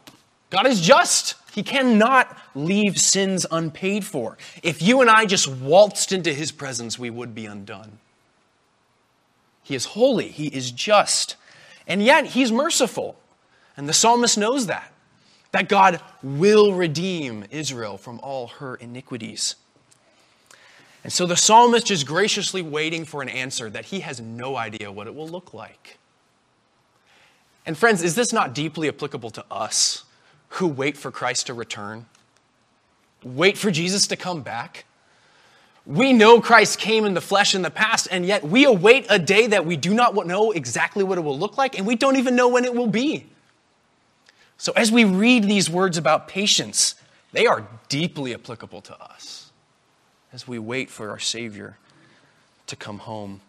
God 0.53 0.67
is 0.67 0.81
just. 0.81 1.33
He 1.51 1.63
cannot 1.63 2.37
leave 2.53 2.99
sins 2.99 3.43
unpaid 3.49 4.05
for. 4.05 4.37
If 4.61 4.83
you 4.83 5.01
and 5.01 5.09
I 5.09 5.25
just 5.25 5.47
waltzed 5.47 6.11
into 6.11 6.31
his 6.31 6.51
presence, 6.51 6.99
we 6.99 7.09
would 7.09 7.33
be 7.33 7.47
undone. 7.47 7.97
He 9.63 9.73
is 9.73 9.85
holy, 9.85 10.27
he 10.27 10.47
is 10.47 10.71
just, 10.71 11.37
and 11.87 12.03
yet 12.03 12.27
he's 12.27 12.51
merciful. 12.51 13.15
And 13.75 13.89
the 13.89 13.93
psalmist 13.93 14.37
knows 14.37 14.67
that, 14.67 14.91
that 15.53 15.69
God 15.69 15.99
will 16.21 16.73
redeem 16.73 17.45
Israel 17.49 17.97
from 17.97 18.19
all 18.19 18.47
her 18.47 18.75
iniquities. 18.75 19.55
And 21.03 21.11
so 21.11 21.25
the 21.25 21.35
psalmist 21.35 21.89
is 21.89 22.03
graciously 22.03 22.61
waiting 22.61 23.05
for 23.05 23.23
an 23.23 23.29
answer 23.29 23.71
that 23.71 23.85
he 23.85 24.01
has 24.01 24.21
no 24.21 24.55
idea 24.55 24.91
what 24.91 25.07
it 25.07 25.15
will 25.15 25.27
look 25.27 25.53
like. 25.53 25.97
And 27.65 27.75
friends, 27.75 28.03
is 28.03 28.13
this 28.13 28.31
not 28.31 28.53
deeply 28.53 28.87
applicable 28.87 29.31
to 29.31 29.45
us 29.49 30.03
who 30.53 30.67
wait 30.67 30.97
for 30.97 31.11
Christ 31.11 31.47
to 31.47 31.53
return? 31.53 32.05
Wait 33.23 33.57
for 33.57 33.71
Jesus 33.71 34.07
to 34.07 34.15
come 34.15 34.41
back? 34.41 34.85
We 35.85 36.13
know 36.13 36.39
Christ 36.39 36.79
came 36.79 37.05
in 37.05 37.13
the 37.13 37.21
flesh 37.21 37.55
in 37.55 37.61
the 37.61 37.71
past, 37.71 38.07
and 38.11 38.25
yet 38.25 38.43
we 38.43 38.63
await 38.63 39.07
a 39.09 39.19
day 39.19 39.47
that 39.47 39.65
we 39.65 39.75
do 39.75 39.93
not 39.93 40.15
know 40.27 40.51
exactly 40.51 41.03
what 41.03 41.17
it 41.17 41.21
will 41.21 41.37
look 41.37 41.57
like, 41.57 41.77
and 41.77 41.87
we 41.87 41.95
don't 41.95 42.17
even 42.17 42.35
know 42.35 42.47
when 42.47 42.65
it 42.65 42.73
will 42.73 42.87
be. 42.87 43.25
So, 44.57 44.71
as 44.75 44.91
we 44.91 45.03
read 45.03 45.43
these 45.43 45.69
words 45.69 45.97
about 45.97 46.27
patience, 46.27 46.95
they 47.31 47.47
are 47.47 47.67
deeply 47.89 48.33
applicable 48.33 48.81
to 48.81 48.95
us 49.03 49.51
as 50.31 50.47
we 50.47 50.59
wait 50.59 50.89
for 50.89 51.09
our 51.09 51.19
Savior 51.19 51.77
to 52.67 52.75
come 52.75 52.99
home. 52.99 53.41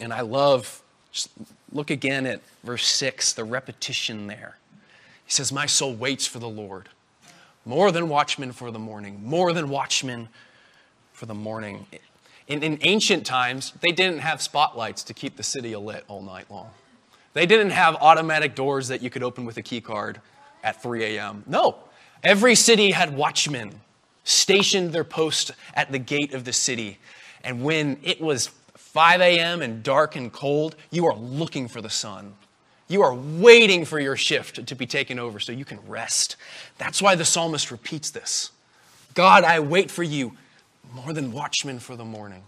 And 0.00 0.12
I 0.12 0.20
love, 0.22 0.82
just 1.12 1.30
look 1.72 1.90
again 1.90 2.26
at 2.26 2.40
verse 2.64 2.86
6, 2.86 3.32
the 3.32 3.44
repetition 3.44 4.26
there. 4.26 4.56
He 5.26 5.32
says, 5.32 5.52
My 5.52 5.66
soul 5.66 5.94
waits 5.94 6.26
for 6.26 6.38
the 6.38 6.48
Lord, 6.48 6.88
more 7.64 7.92
than 7.92 8.08
watchmen 8.08 8.52
for 8.52 8.70
the 8.70 8.78
morning, 8.78 9.20
more 9.24 9.52
than 9.52 9.68
watchmen 9.68 10.28
for 11.12 11.26
the 11.26 11.34
morning. 11.34 11.86
In, 12.48 12.62
in 12.62 12.78
ancient 12.82 13.26
times, 13.26 13.72
they 13.80 13.90
didn't 13.90 14.20
have 14.20 14.40
spotlights 14.40 15.02
to 15.04 15.14
keep 15.14 15.36
the 15.36 15.42
city 15.42 15.72
alit 15.72 16.02
all 16.06 16.22
night 16.22 16.50
long. 16.50 16.70
They 17.32 17.44
didn't 17.44 17.70
have 17.70 17.96
automatic 17.96 18.54
doors 18.54 18.88
that 18.88 19.02
you 19.02 19.10
could 19.10 19.22
open 19.22 19.44
with 19.44 19.56
a 19.56 19.62
key 19.62 19.80
card 19.80 20.20
at 20.62 20.82
3 20.82 21.04
a.m. 21.04 21.42
No, 21.46 21.76
every 22.22 22.54
city 22.54 22.92
had 22.92 23.14
watchmen 23.14 23.80
stationed 24.24 24.92
their 24.92 25.04
post 25.04 25.52
at 25.74 25.92
the 25.92 25.98
gate 25.98 26.34
of 26.34 26.44
the 26.44 26.52
city. 26.52 26.98
And 27.44 27.62
when 27.62 27.98
it 28.02 28.20
was 28.20 28.50
5 28.74 29.20
a.m. 29.20 29.60
and 29.60 29.82
dark 29.82 30.16
and 30.16 30.32
cold, 30.32 30.76
you 30.90 31.06
are 31.06 31.16
looking 31.16 31.68
for 31.68 31.80
the 31.80 31.90
sun. 31.90 32.34
You 32.88 33.02
are 33.02 33.14
waiting 33.14 33.84
for 33.84 33.98
your 33.98 34.16
shift 34.16 34.66
to 34.66 34.74
be 34.74 34.86
taken 34.86 35.18
over 35.18 35.40
so 35.40 35.52
you 35.52 35.64
can 35.64 35.80
rest. 35.88 36.36
That's 36.78 37.02
why 37.02 37.14
the 37.14 37.24
psalmist 37.24 37.70
repeats 37.70 38.10
this 38.10 38.50
God, 39.14 39.44
I 39.44 39.60
wait 39.60 39.90
for 39.90 40.02
you 40.02 40.32
more 40.92 41.12
than 41.12 41.32
watchmen 41.32 41.78
for 41.78 41.96
the 41.96 42.04
morning. 42.04 42.42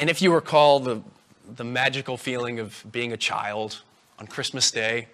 And 0.00 0.10
if 0.10 0.22
you 0.22 0.34
recall 0.34 0.80
the, 0.80 1.02
the 1.54 1.64
magical 1.64 2.16
feeling 2.16 2.58
of 2.58 2.84
being 2.90 3.12
a 3.12 3.16
child 3.16 3.82
on 4.18 4.26
Christmas 4.26 4.70
Day, 4.70 5.08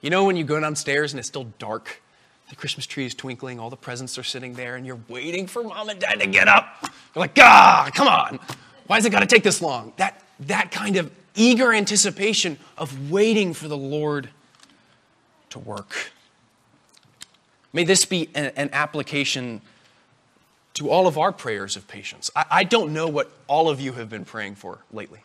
you 0.00 0.10
know 0.10 0.24
when 0.24 0.36
you 0.36 0.44
go 0.44 0.60
downstairs 0.60 1.12
and 1.12 1.18
it's 1.18 1.28
still 1.28 1.46
dark 1.58 2.02
the 2.48 2.56
Christmas 2.56 2.86
tree 2.86 3.04
is 3.04 3.14
twinkling, 3.14 3.60
all 3.60 3.70
the 3.70 3.76
presents 3.76 4.18
are 4.18 4.22
sitting 4.22 4.54
there, 4.54 4.76
and 4.76 4.86
you're 4.86 5.00
waiting 5.08 5.46
for 5.46 5.62
mom 5.62 5.90
and 5.90 6.00
dad 6.00 6.20
to 6.20 6.26
get 6.26 6.48
up. 6.48 6.78
You're 6.82 7.20
like, 7.20 7.38
ah, 7.38 7.90
come 7.94 8.08
on. 8.08 8.40
Why 8.86 8.96
has 8.96 9.04
it 9.04 9.10
got 9.10 9.20
to 9.20 9.26
take 9.26 9.42
this 9.42 9.60
long? 9.60 9.92
That, 9.96 10.22
that 10.40 10.70
kind 10.70 10.96
of 10.96 11.10
eager 11.38 11.72
anticipation 11.72 12.58
of 12.76 13.10
waiting 13.10 13.54
for 13.54 13.68
the 13.68 13.76
Lord 13.76 14.28
to 15.50 15.58
work. 15.58 16.12
May 17.72 17.84
this 17.84 18.04
be 18.04 18.28
an, 18.34 18.70
application 18.72 19.60
to 20.74 20.90
all 20.90 21.06
of 21.06 21.18
our 21.18 21.32
prayers 21.32 21.76
of 21.76 21.86
patience. 21.88 22.30
I 22.34 22.64
don't 22.64 22.92
know 22.92 23.08
what 23.08 23.30
all 23.46 23.68
of 23.68 23.80
you 23.80 23.92
have 23.92 24.08
been 24.08 24.24
praying 24.24 24.56
for 24.56 24.78
lately. 24.92 25.20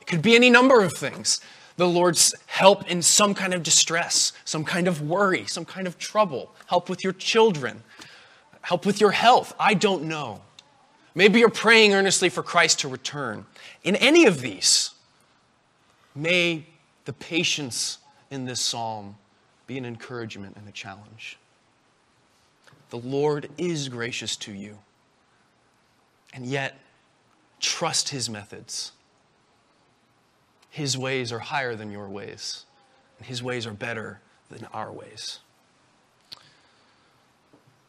It 0.00 0.06
could 0.06 0.22
be 0.22 0.34
any 0.34 0.50
number 0.50 0.80
of 0.80 0.92
things 0.92 1.40
the 1.76 1.86
Lord's 1.86 2.34
help 2.46 2.90
in 2.90 3.02
some 3.02 3.34
kind 3.34 3.52
of 3.52 3.62
distress, 3.62 4.32
some 4.44 4.64
kind 4.64 4.88
of 4.88 5.02
worry, 5.02 5.44
some 5.46 5.64
kind 5.64 5.86
of 5.86 5.98
trouble, 5.98 6.52
help 6.66 6.88
with 6.88 7.04
your 7.04 7.12
children, 7.12 7.82
help 8.62 8.86
with 8.86 9.00
your 9.00 9.10
health. 9.10 9.54
I 9.60 9.74
don't 9.74 10.04
know. 10.04 10.40
Maybe 11.14 11.38
you're 11.38 11.50
praying 11.50 11.92
earnestly 11.92 12.28
for 12.28 12.42
Christ 12.42 12.80
to 12.80 12.88
return. 12.88 13.46
In 13.84 13.96
any 13.96 14.26
of 14.26 14.40
these, 14.40 14.90
may 16.16 16.66
the 17.04 17.12
patience 17.12 17.98
in 18.30 18.44
this 18.44 18.60
psalm 18.60 19.16
be 19.66 19.78
an 19.78 19.84
encouragement 19.84 20.56
and 20.56 20.68
a 20.68 20.72
challenge. 20.72 21.38
The 22.90 22.98
Lord 22.98 23.48
is 23.58 23.88
gracious 23.88 24.36
to 24.36 24.52
you, 24.52 24.78
and 26.32 26.46
yet 26.46 26.78
trust 27.60 28.08
his 28.10 28.30
methods 28.30 28.92
his 30.76 30.98
ways 30.98 31.32
are 31.32 31.38
higher 31.38 31.74
than 31.74 31.90
your 31.90 32.06
ways, 32.06 32.66
and 33.16 33.26
His 33.26 33.42
ways 33.42 33.66
are 33.66 33.72
better 33.72 34.20
than 34.50 34.66
our 34.74 34.92
ways. 34.92 35.38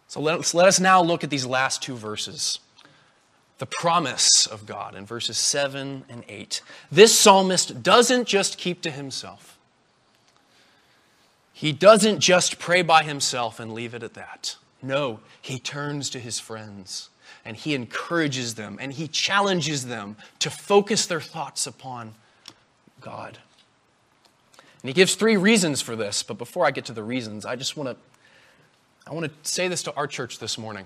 So 0.07 0.21
let's, 0.21 0.53
let 0.53 0.69
us 0.69 0.79
now 0.79 1.01
look 1.01 1.21
at 1.21 1.29
these 1.29 1.45
last 1.45 1.83
two 1.83 1.97
verses. 1.97 2.61
The 3.59 3.65
promise 3.65 4.45
of 4.45 4.65
God 4.65 4.95
in 4.95 5.05
verses 5.05 5.37
7 5.37 6.05
and 6.09 6.23
8. 6.27 6.61
This 6.91 7.17
psalmist 7.17 7.81
doesn't 7.81 8.27
just 8.27 8.57
keep 8.57 8.81
to 8.81 8.91
himself. 8.91 9.57
He 11.53 11.71
doesn't 11.71 12.19
just 12.19 12.59
pray 12.59 12.83
by 12.83 13.03
himself 13.03 13.59
and 13.59 13.73
leave 13.73 13.95
it 13.95 14.03
at 14.03 14.13
that. 14.13 14.57
No, 14.83 15.21
he 15.41 15.57
turns 15.57 16.09
to 16.11 16.19
his 16.19 16.39
friends 16.39 17.09
and 17.43 17.57
he 17.57 17.73
encourages 17.73 18.55
them 18.55 18.77
and 18.79 18.93
he 18.93 19.07
challenges 19.07 19.87
them 19.87 20.17
to 20.37 20.51
focus 20.51 21.07
their 21.07 21.19
thoughts 21.19 21.65
upon 21.65 22.13
God. 23.01 23.39
And 24.83 24.89
he 24.89 24.93
gives 24.93 25.15
three 25.15 25.35
reasons 25.35 25.81
for 25.81 25.95
this, 25.95 26.21
but 26.21 26.37
before 26.37 26.65
I 26.65 26.71
get 26.71 26.85
to 26.85 26.93
the 26.93 27.03
reasons, 27.03 27.45
I 27.45 27.55
just 27.55 27.75
want 27.75 27.89
to 27.89 27.97
I 29.09 29.13
want 29.13 29.25
to 29.25 29.49
say 29.49 29.67
this 29.69 29.83
to 29.83 29.95
our 29.95 30.05
church 30.05 30.37
this 30.37 30.57
morning. 30.57 30.85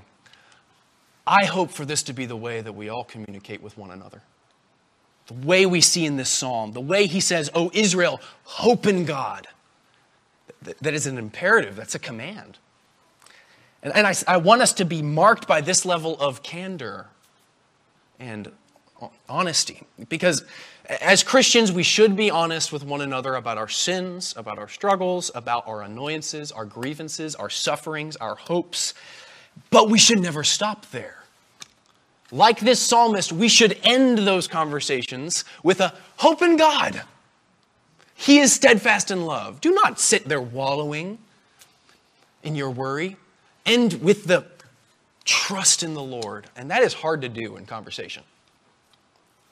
I 1.25 1.45
hope 1.45 1.71
for 1.71 1.85
this 1.85 2.03
to 2.03 2.13
be 2.13 2.25
the 2.25 2.35
way 2.35 2.61
that 2.61 2.73
we 2.73 2.89
all 2.89 3.03
communicate 3.03 3.61
with 3.61 3.77
one 3.77 3.91
another. 3.91 4.21
The 5.27 5.33
way 5.45 5.65
we 5.65 5.81
see 5.81 6.05
in 6.05 6.17
this 6.17 6.29
psalm, 6.29 6.71
the 6.71 6.81
way 6.81 7.05
he 7.07 7.19
says, 7.19 7.49
Oh, 7.53 7.71
Israel, 7.73 8.19
hope 8.43 8.87
in 8.87 9.05
God. 9.05 9.47
That 10.81 10.93
is 10.93 11.07
an 11.07 11.17
imperative, 11.17 11.75
that's 11.75 11.95
a 11.95 11.99
command. 11.99 12.57
And, 13.83 13.95
and 13.95 14.05
I, 14.05 14.13
I 14.27 14.37
want 14.37 14.61
us 14.61 14.73
to 14.73 14.85
be 14.85 15.01
marked 15.01 15.47
by 15.47 15.61
this 15.61 15.85
level 15.85 16.19
of 16.19 16.43
candor 16.43 17.07
and 18.19 18.51
honesty. 19.27 19.83
Because 20.09 20.43
as 21.01 21.23
Christians, 21.23 21.71
we 21.71 21.83
should 21.83 22.15
be 22.15 22.29
honest 22.29 22.71
with 22.71 22.83
one 22.83 23.01
another 23.01 23.35
about 23.35 23.57
our 23.57 23.69
sins, 23.69 24.33
about 24.37 24.59
our 24.59 24.67
struggles, 24.67 25.31
about 25.33 25.67
our 25.67 25.81
annoyances, 25.81 26.51
our 26.51 26.65
grievances, 26.65 27.35
our 27.35 27.49
sufferings, 27.49 28.15
our 28.17 28.35
hopes. 28.35 28.93
But 29.69 29.89
we 29.89 29.97
should 29.97 30.19
never 30.19 30.43
stop 30.43 30.89
there. 30.91 31.17
Like 32.31 32.59
this 32.59 32.79
psalmist, 32.79 33.31
we 33.31 33.49
should 33.49 33.77
end 33.83 34.19
those 34.19 34.47
conversations 34.47 35.43
with 35.63 35.81
a 35.81 35.93
hope 36.17 36.41
in 36.41 36.55
God. 36.55 37.01
He 38.15 38.39
is 38.39 38.53
steadfast 38.53 39.11
in 39.11 39.25
love. 39.25 39.59
Do 39.61 39.71
not 39.71 39.99
sit 39.99 40.27
there 40.27 40.41
wallowing 40.41 41.17
in 42.43 42.55
your 42.55 42.69
worry. 42.69 43.17
End 43.65 44.01
with 44.01 44.25
the 44.25 44.45
trust 45.25 45.83
in 45.83 45.93
the 45.93 46.03
Lord. 46.03 46.45
And 46.55 46.69
that 46.71 46.83
is 46.83 46.93
hard 46.93 47.21
to 47.21 47.29
do 47.29 47.57
in 47.57 47.65
conversation. 47.65 48.23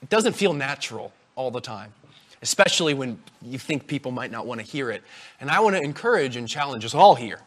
It 0.02 0.10
doesn't 0.10 0.34
feel 0.34 0.54
natural 0.54 1.12
all 1.36 1.52
the 1.52 1.62
time, 1.62 1.94
especially 2.42 2.94
when 2.94 3.20
you 3.42 3.58
think 3.58 3.88
people 3.88 4.12
might 4.12 4.32
not 4.32 4.46
want 4.46 4.62
to 4.62 4.66
hear 4.66 4.90
it. 4.92 5.04
And 5.42 5.50
I 5.50 5.60
want 5.60 5.76
to 5.76 5.82
encourage 5.82 6.36
and 6.36 6.48
challenge 6.48 6.86
us 6.86 6.94
all 6.94 7.16
here 7.16 7.42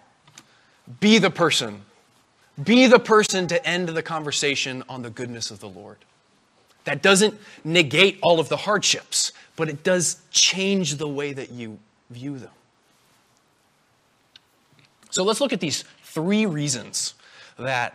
be 1.01 1.19
the 1.19 1.31
person. 1.31 1.83
Be 2.63 2.87
the 2.87 2.99
person 2.99 3.47
to 3.49 3.67
end 3.67 3.89
the 3.89 4.03
conversation 4.03 4.83
on 4.89 5.03
the 5.03 5.11
goodness 5.11 5.51
of 5.51 5.61
the 5.61 5.69
Lord. 5.69 5.99
That 6.85 7.03
doesn't 7.03 7.39
negate 7.65 8.19
all 8.23 8.41
of 8.41 8.49
the 8.49 8.57
hardships, 8.57 9.33
but 9.57 9.69
it 9.69 9.83
does 9.83 10.21
change 10.31 10.97
the 10.97 11.09
way 11.09 11.33
that 11.33 11.51
you 11.51 11.79
view 12.11 12.39
them. 12.39 12.51
So 15.11 15.23
let's 15.23 15.41
look 15.41 15.53
at 15.53 15.61
these 15.61 15.85
three 16.03 16.47
reasons 16.47 17.15
that 17.59 17.95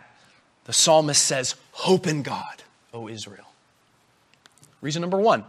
the 0.64 0.72
psalmist 0.72 1.22
says, 1.24 1.54
Hope 1.72 2.06
in 2.06 2.22
God, 2.22 2.62
O 2.94 3.08
Israel. 3.08 3.46
Reason 4.80 5.00
number 5.00 5.18
one, 5.18 5.44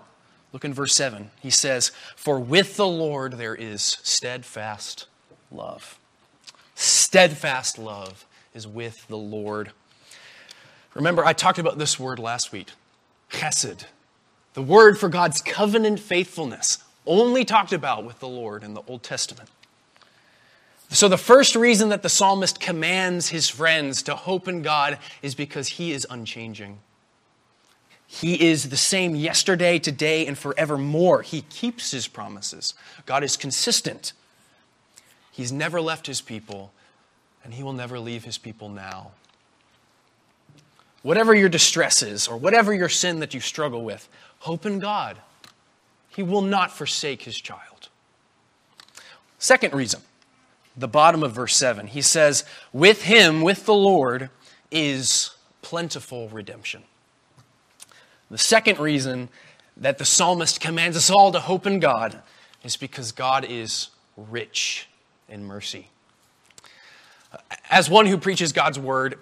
look 0.51 0.65
in 0.65 0.73
verse 0.73 0.95
7. 0.95 1.29
He 1.41 1.49
says, 1.49 1.91
For 2.15 2.39
with 2.39 2.75
the 2.75 2.87
Lord 2.87 3.33
there 3.33 3.55
is 3.55 3.97
steadfast 4.03 5.05
love. 5.51 5.99
Steadfast 6.75 7.77
love 7.77 8.25
is 8.59 8.67
with 8.67 9.07
the 9.07 9.17
Lord. 9.17 9.71
Remember, 10.93 11.23
I 11.23 11.31
talked 11.31 11.59
about 11.59 11.77
this 11.77 11.97
word 11.97 12.19
last 12.19 12.51
week 12.51 12.67
chesed, 13.31 13.85
the 14.53 14.61
word 14.61 14.97
for 14.97 15.07
God's 15.07 15.41
covenant 15.41 15.99
faithfulness, 15.99 16.79
only 17.05 17.45
talked 17.45 17.71
about 17.71 18.03
with 18.03 18.19
the 18.19 18.27
Lord 18.27 18.63
in 18.63 18.73
the 18.73 18.81
Old 18.85 19.01
Testament. 19.01 19.49
So, 20.89 21.07
the 21.07 21.17
first 21.17 21.55
reason 21.55 21.89
that 21.89 22.01
the 22.01 22.09
psalmist 22.09 22.59
commands 22.59 23.29
his 23.29 23.47
friends 23.47 24.03
to 24.03 24.15
hope 24.15 24.49
in 24.49 24.61
God 24.61 24.97
is 25.21 25.35
because 25.35 25.67
he 25.69 25.93
is 25.93 26.05
unchanging. 26.09 26.79
He 28.07 28.49
is 28.49 28.69
the 28.69 28.77
same 28.77 29.15
yesterday, 29.15 29.79
today, 29.79 30.25
and 30.27 30.37
forevermore. 30.37 31.21
He 31.21 31.43
keeps 31.43 31.91
his 31.91 32.07
promises. 32.07 32.73
God 33.05 33.23
is 33.23 33.37
consistent. 33.37 34.11
He's 35.31 35.51
never 35.51 35.79
left 35.79 36.07
his 36.07 36.19
people, 36.19 36.73
and 37.43 37.53
he 37.53 37.63
will 37.63 37.73
never 37.73 37.99
leave 37.99 38.23
his 38.23 38.37
people 38.37 38.69
now. 38.69 39.11
Whatever 41.01 41.33
your 41.33 41.49
distress 41.49 42.03
is, 42.03 42.27
or 42.27 42.37
whatever 42.37 42.73
your 42.73 42.89
sin 42.89 43.19
that 43.19 43.33
you 43.33 43.39
struggle 43.39 43.83
with, 43.83 44.09
hope 44.39 44.65
in 44.65 44.79
God. 44.79 45.17
He 46.09 46.23
will 46.23 46.41
not 46.41 46.71
forsake 46.71 47.21
his 47.21 47.39
child. 47.39 47.89
Second 49.37 49.73
reason, 49.73 50.01
the 50.75 50.87
bottom 50.87 51.23
of 51.23 51.31
verse 51.31 51.55
7, 51.55 51.87
he 51.87 52.01
says, 52.01 52.43
With 52.73 53.03
him, 53.03 53.41
with 53.41 53.65
the 53.65 53.73
Lord, 53.73 54.29
is 54.71 55.31
plentiful 55.61 56.27
redemption. 56.29 56.83
The 58.29 58.37
second 58.37 58.79
reason 58.79 59.29
that 59.77 59.97
the 59.97 60.05
psalmist 60.05 60.59
commands 60.59 60.97
us 60.97 61.09
all 61.09 61.31
to 61.31 61.39
hope 61.39 61.65
in 61.65 61.79
God 61.79 62.21
is 62.63 62.75
because 62.75 63.11
God 63.11 63.45
is 63.47 63.89
rich 64.17 64.87
in 65.29 65.45
mercy. 65.45 65.89
As 67.69 67.89
one 67.89 68.05
who 68.05 68.17
preaches 68.17 68.51
God's 68.51 68.79
word, 68.79 69.19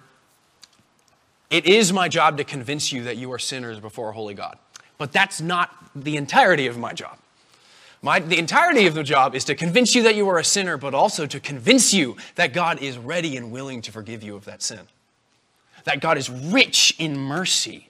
it 1.50 1.66
is 1.66 1.92
my 1.92 2.08
job 2.08 2.36
to 2.38 2.44
convince 2.44 2.92
you 2.92 3.04
that 3.04 3.16
you 3.16 3.32
are 3.32 3.38
sinners 3.38 3.80
before 3.80 4.10
a 4.10 4.12
holy 4.12 4.34
God. 4.34 4.58
But 4.96 5.12
that's 5.12 5.40
not 5.40 5.70
the 5.94 6.16
entirety 6.16 6.66
of 6.66 6.78
my 6.78 6.92
job. 6.92 7.18
My, 8.00 8.20
the 8.20 8.38
entirety 8.38 8.86
of 8.86 8.94
the 8.94 9.02
job 9.02 9.34
is 9.34 9.44
to 9.44 9.54
convince 9.54 9.94
you 9.94 10.04
that 10.04 10.14
you 10.14 10.28
are 10.28 10.38
a 10.38 10.44
sinner, 10.44 10.76
but 10.76 10.94
also 10.94 11.26
to 11.26 11.40
convince 11.40 11.92
you 11.92 12.16
that 12.36 12.52
God 12.52 12.80
is 12.80 12.96
ready 12.96 13.36
and 13.36 13.50
willing 13.50 13.82
to 13.82 13.92
forgive 13.92 14.22
you 14.22 14.36
of 14.36 14.44
that 14.44 14.62
sin. 14.62 14.80
That 15.84 16.00
God 16.00 16.16
is 16.16 16.30
rich 16.30 16.94
in 16.98 17.18
mercy 17.18 17.88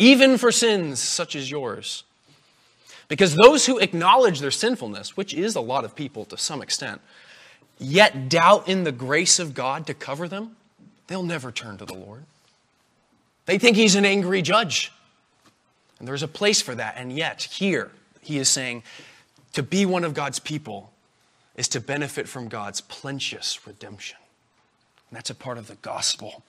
even 0.00 0.38
for 0.38 0.50
sins 0.50 0.98
such 0.98 1.36
as 1.36 1.50
yours. 1.50 2.04
Because 3.08 3.36
those 3.36 3.66
who 3.66 3.78
acknowledge 3.78 4.40
their 4.40 4.50
sinfulness, 4.50 5.16
which 5.16 5.34
is 5.34 5.54
a 5.54 5.60
lot 5.60 5.84
of 5.84 5.94
people 5.94 6.24
to 6.26 6.38
some 6.38 6.62
extent, 6.62 7.02
yet 7.80 8.28
doubt 8.28 8.68
in 8.68 8.84
the 8.84 8.92
grace 8.92 9.38
of 9.38 9.54
God 9.54 9.86
to 9.86 9.94
cover 9.94 10.28
them, 10.28 10.56
they'll 11.06 11.22
never 11.22 11.50
turn 11.50 11.78
to 11.78 11.84
the 11.84 11.94
Lord. 11.94 12.24
They 13.46 13.58
think 13.58 13.76
He's 13.76 13.94
an 13.96 14.04
angry 14.04 14.42
judge. 14.42 14.92
And 15.98 16.06
there's 16.06 16.22
a 16.22 16.28
place 16.28 16.62
for 16.62 16.74
that. 16.74 16.94
And 16.96 17.12
yet, 17.12 17.42
here, 17.42 17.90
He 18.20 18.38
is 18.38 18.48
saying 18.48 18.82
to 19.52 19.62
be 19.62 19.84
one 19.84 20.04
of 20.04 20.14
God's 20.14 20.38
people 20.38 20.92
is 21.56 21.68
to 21.68 21.80
benefit 21.80 22.28
from 22.28 22.48
God's 22.48 22.80
plenteous 22.80 23.66
redemption. 23.66 24.18
And 25.10 25.16
that's 25.16 25.30
a 25.30 25.34
part 25.34 25.58
of 25.58 25.66
the 25.66 25.74
gospel. 25.76 26.42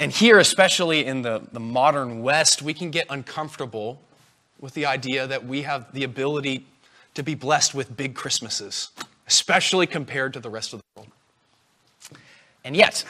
And 0.00 0.10
here, 0.10 0.38
especially 0.38 1.04
in 1.04 1.22
the, 1.22 1.42
the 1.52 1.60
modern 1.60 2.22
West, 2.22 2.62
we 2.62 2.74
can 2.74 2.90
get 2.90 3.06
uncomfortable 3.10 4.00
with 4.58 4.74
the 4.74 4.86
idea 4.86 5.26
that 5.26 5.44
we 5.44 5.62
have 5.62 5.92
the 5.92 6.02
ability 6.02 6.66
to 7.14 7.22
be 7.22 7.34
blessed 7.34 7.74
with 7.74 7.96
big 7.96 8.14
Christmases, 8.14 8.90
especially 9.28 9.86
compared 9.86 10.32
to 10.32 10.40
the 10.40 10.50
rest 10.50 10.72
of 10.72 10.80
the 10.80 11.00
world. 11.00 11.12
And 12.64 12.74
yet, 12.74 13.04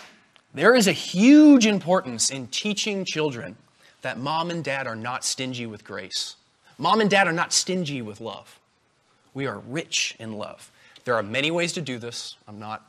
there 0.52 0.74
is 0.74 0.88
a 0.88 0.92
huge 0.92 1.64
importance 1.64 2.30
in 2.30 2.48
teaching 2.48 3.04
children 3.04 3.56
that 4.02 4.18
mom 4.18 4.50
and 4.50 4.62
dad 4.62 4.86
are 4.86 4.96
not 4.96 5.24
stingy 5.24 5.66
with 5.66 5.84
grace. 5.84 6.34
Mom 6.76 7.00
and 7.00 7.08
dad 7.08 7.26
are 7.28 7.32
not 7.32 7.52
stingy 7.52 8.02
with 8.02 8.20
love. 8.20 8.58
We 9.32 9.46
are 9.46 9.60
rich 9.68 10.16
in 10.18 10.32
love. 10.32 10.70
There 11.04 11.14
are 11.14 11.22
many 11.22 11.50
ways 11.50 11.72
to 11.74 11.80
do 11.80 11.98
this. 11.98 12.36
I'm 12.48 12.58
not 12.58 12.84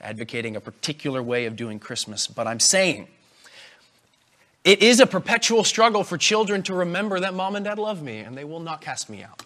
advocating 0.00 0.56
a 0.56 0.60
particular 0.60 1.22
way 1.22 1.46
of 1.46 1.54
doing 1.54 1.78
Christmas, 1.78 2.26
but 2.26 2.48
I'm 2.48 2.60
saying 2.60 3.06
it 4.64 4.82
is 4.82 5.00
a 5.00 5.06
perpetual 5.06 5.62
struggle 5.64 6.02
for 6.02 6.18
children 6.18 6.62
to 6.64 6.74
remember 6.74 7.20
that 7.20 7.34
mom 7.34 7.54
and 7.54 7.64
dad 7.64 7.78
love 7.78 8.02
me 8.02 8.18
and 8.18 8.36
they 8.36 8.44
will 8.44 8.60
not 8.60 8.80
cast 8.80 9.08
me 9.08 9.22
out. 9.22 9.44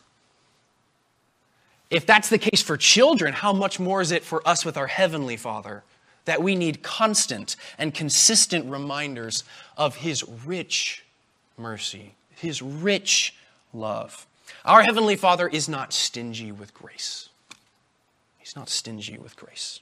If 1.91 2.07
that's 2.07 2.29
the 2.29 2.39
case 2.39 2.63
for 2.63 2.77
children, 2.77 3.33
how 3.33 3.53
much 3.53 3.79
more 3.79 4.01
is 4.01 4.11
it 4.11 4.25
for 4.25 4.47
us 4.47 4.65
with 4.65 4.77
our 4.77 4.89
Heavenly 4.89 5.37
Father 5.37 5.85
that 6.25 6.43
we 6.43 6.57
need 6.57 6.83
constant 6.83 7.55
and 7.79 7.95
consistent 7.95 8.69
reminders 8.71 9.45
of 9.77 9.97
His 9.97 10.25
rich 10.45 11.05
mercy, 11.57 12.15
His 12.35 12.61
rich 12.61 13.35
love? 13.73 14.27
Our 14.65 14.83
Heavenly 14.83 15.17
Father 15.17 15.47
is 15.47 15.69
not 15.69 15.93
stingy 15.93 16.51
with 16.51 16.75
grace. 16.75 17.29
He's 18.39 18.57
not 18.57 18.69
stingy 18.69 19.19
with 19.19 19.37
grace. 19.37 19.81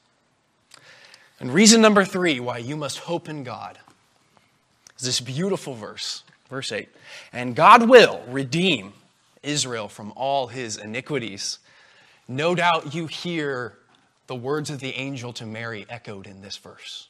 And 1.40 1.53
reason 1.53 1.81
number 1.81 2.05
three 2.05 2.38
why 2.40 2.59
you 2.59 2.77
must 2.77 3.01
hope 3.01 3.29
in 3.29 3.45
God 3.45 3.79
is 4.99 5.05
this 5.05 5.21
beautiful 5.21 5.75
verse, 5.75 6.23
verse 6.49 6.71
8. 6.71 6.88
And 7.33 7.57
God 7.57 7.88
will 7.88 8.23
redeem 8.29 8.93
Israel 9.43 9.88
from 9.88 10.12
all 10.17 10.47
his 10.47 10.77
iniquities. 10.77 11.59
No 12.28 12.54
doubt 12.54 12.94
you 12.94 13.06
hear 13.06 13.74
the 14.26 14.34
words 14.34 14.70
of 14.70 14.80
the 14.80 14.94
angel 14.94 15.32
to 15.34 15.46
Mary 15.46 15.87
echoed 15.88 16.26
in 16.26 16.40
this 16.40 16.56
verse. 16.56 17.08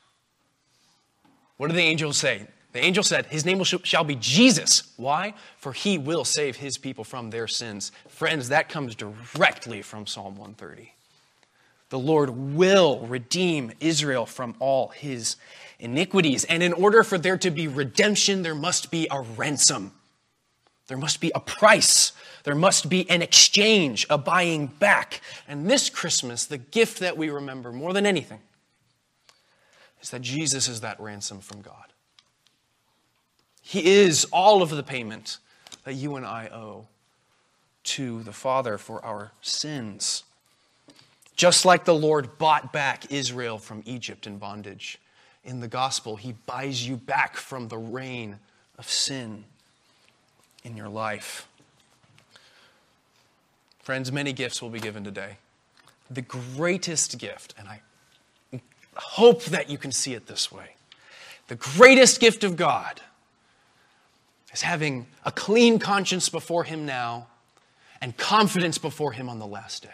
What 1.57 1.69
did 1.69 1.77
the 1.77 1.83
angel 1.83 2.13
say? 2.13 2.47
The 2.73 2.85
angel 2.85 3.05
said, 3.05 3.27
His 3.27 3.45
name 3.45 3.63
shall 3.63 4.03
be 4.03 4.17
Jesus. 4.17 4.93
Why? 4.97 5.35
For 5.59 5.73
he 5.73 5.97
will 5.97 6.25
save 6.25 6.57
his 6.57 6.77
people 6.77 7.05
from 7.05 7.31
their 7.31 7.47
sins. 7.47 7.93
Friends, 8.09 8.49
that 8.49 8.69
comes 8.69 8.97
directly 8.97 9.81
from 9.81 10.07
Psalm 10.07 10.37
130. 10.37 10.93
The 11.91 11.99
Lord 12.01 12.31
will 12.31 13.07
redeem 13.07 13.71
Israel 13.79 14.27
from 14.27 14.57
all 14.59 14.89
his 14.89 15.37
iniquities. 15.79 16.43
And 16.45 16.65
in 16.65 16.73
order 16.73 17.05
for 17.05 17.17
there 17.17 17.39
to 17.39 17.51
be 17.53 17.69
redemption, 17.69 18.43
there 18.43 18.57
must 18.57 18.91
be 18.91 19.07
a 19.09 19.21
ransom. 19.21 19.93
There 20.89 20.99
must 20.99 21.21
be 21.21 21.31
a 21.33 21.41
price. 21.41 22.13
There 22.45 22.55
must 22.55 22.89
be 22.89 23.09
an 23.11 23.23
exchange, 23.23 24.07
a 24.09 24.19
buying 24.19 24.67
back. 24.67 25.21
And 25.49 25.69
this 25.69 25.91
Christmas, 25.91 26.45
the 26.45 26.59
gift 26.59 27.01
that 27.01 27.17
we 27.17 27.31
remember 27.31 27.73
more 27.73 27.93
than 27.93 28.07
anything 28.07 28.41
is 30.03 30.11
that 30.11 30.23
Jesus 30.23 30.69
is 30.69 30.83
that 30.83 31.01
ransom 31.01 31.41
from 31.41 31.63
God. 31.63 31.93
He 33.63 33.87
is 33.87 34.27
all 34.27 34.63
of 34.63 34.69
the 34.69 34.83
payment 34.83 35.39
that 35.85 35.95
you 35.95 36.17
and 36.17 36.27
I 36.27 36.49
owe 36.49 36.87
to 37.85 38.23
the 38.23 38.33
Father 38.33 38.77
for 38.77 39.03
our 39.05 39.33
sins. 39.41 40.25
Just 41.37 41.65
like 41.65 41.87
the 41.87 41.95
Lord 41.95 42.37
bought 42.37 42.73
back 42.73 43.11
Israel 43.11 43.57
from 43.57 43.83
Egypt 43.87 44.27
in 44.27 44.37
bondage, 44.37 44.99
in 45.45 45.61
the 45.61 45.69
gospel, 45.69 46.17
he 46.17 46.35
buys 46.47 46.87
you 46.87 46.97
back 46.97 47.37
from 47.37 47.69
the 47.69 47.79
reign 47.79 48.39
of 48.79 48.89
sin 48.89 49.45
in 50.63 50.77
your 50.77 50.89
life. 50.89 51.49
Friends, 53.85 54.11
many 54.11 54.33
gifts 54.33 54.63
will 54.63 54.71
be 54.71 54.81
given 54.81 55.05
today. 55.05 55.37
The 56.11 56.23
greatest 56.23 57.19
gift, 57.19 57.53
and 57.59 57.69
I 57.69 57.83
hope 58.97 59.45
that 59.45 59.69
you 59.69 59.77
can 59.77 59.93
see 59.93 60.15
it 60.15 60.27
this 60.27 60.51
way 60.51 60.71
the 61.49 61.55
greatest 61.55 62.19
gift 62.19 62.45
of 62.45 62.57
God 62.57 63.03
is 64.55 64.63
having 64.63 65.07
a 65.27 65.31
clean 65.31 65.79
conscience 65.79 66.31
before 66.31 66.65
Him 66.65 66.87
now 66.87 67.27
and 68.01 68.17
confidence 68.17 68.79
before 68.79 69.13
Him 69.13 69.29
on 69.29 69.39
the 69.39 69.47
last 69.47 69.83
day. 69.83 69.91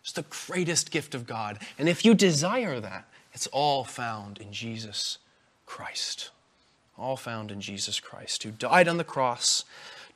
It's 0.00 0.10
the 0.10 0.24
greatest 0.48 0.90
gift 0.90 1.14
of 1.14 1.24
God. 1.24 1.60
And 1.78 1.88
if 1.88 2.04
you 2.04 2.14
desire 2.14 2.80
that, 2.80 3.04
it's 3.32 3.46
all 3.46 3.84
found 3.84 4.38
in 4.38 4.52
Jesus 4.52 5.18
Christ. 5.64 6.30
All 6.98 7.16
found 7.16 7.52
in 7.52 7.60
Jesus 7.60 8.00
Christ, 8.00 8.42
who 8.42 8.50
died 8.50 8.88
on 8.88 8.96
the 8.96 9.04
cross 9.04 9.64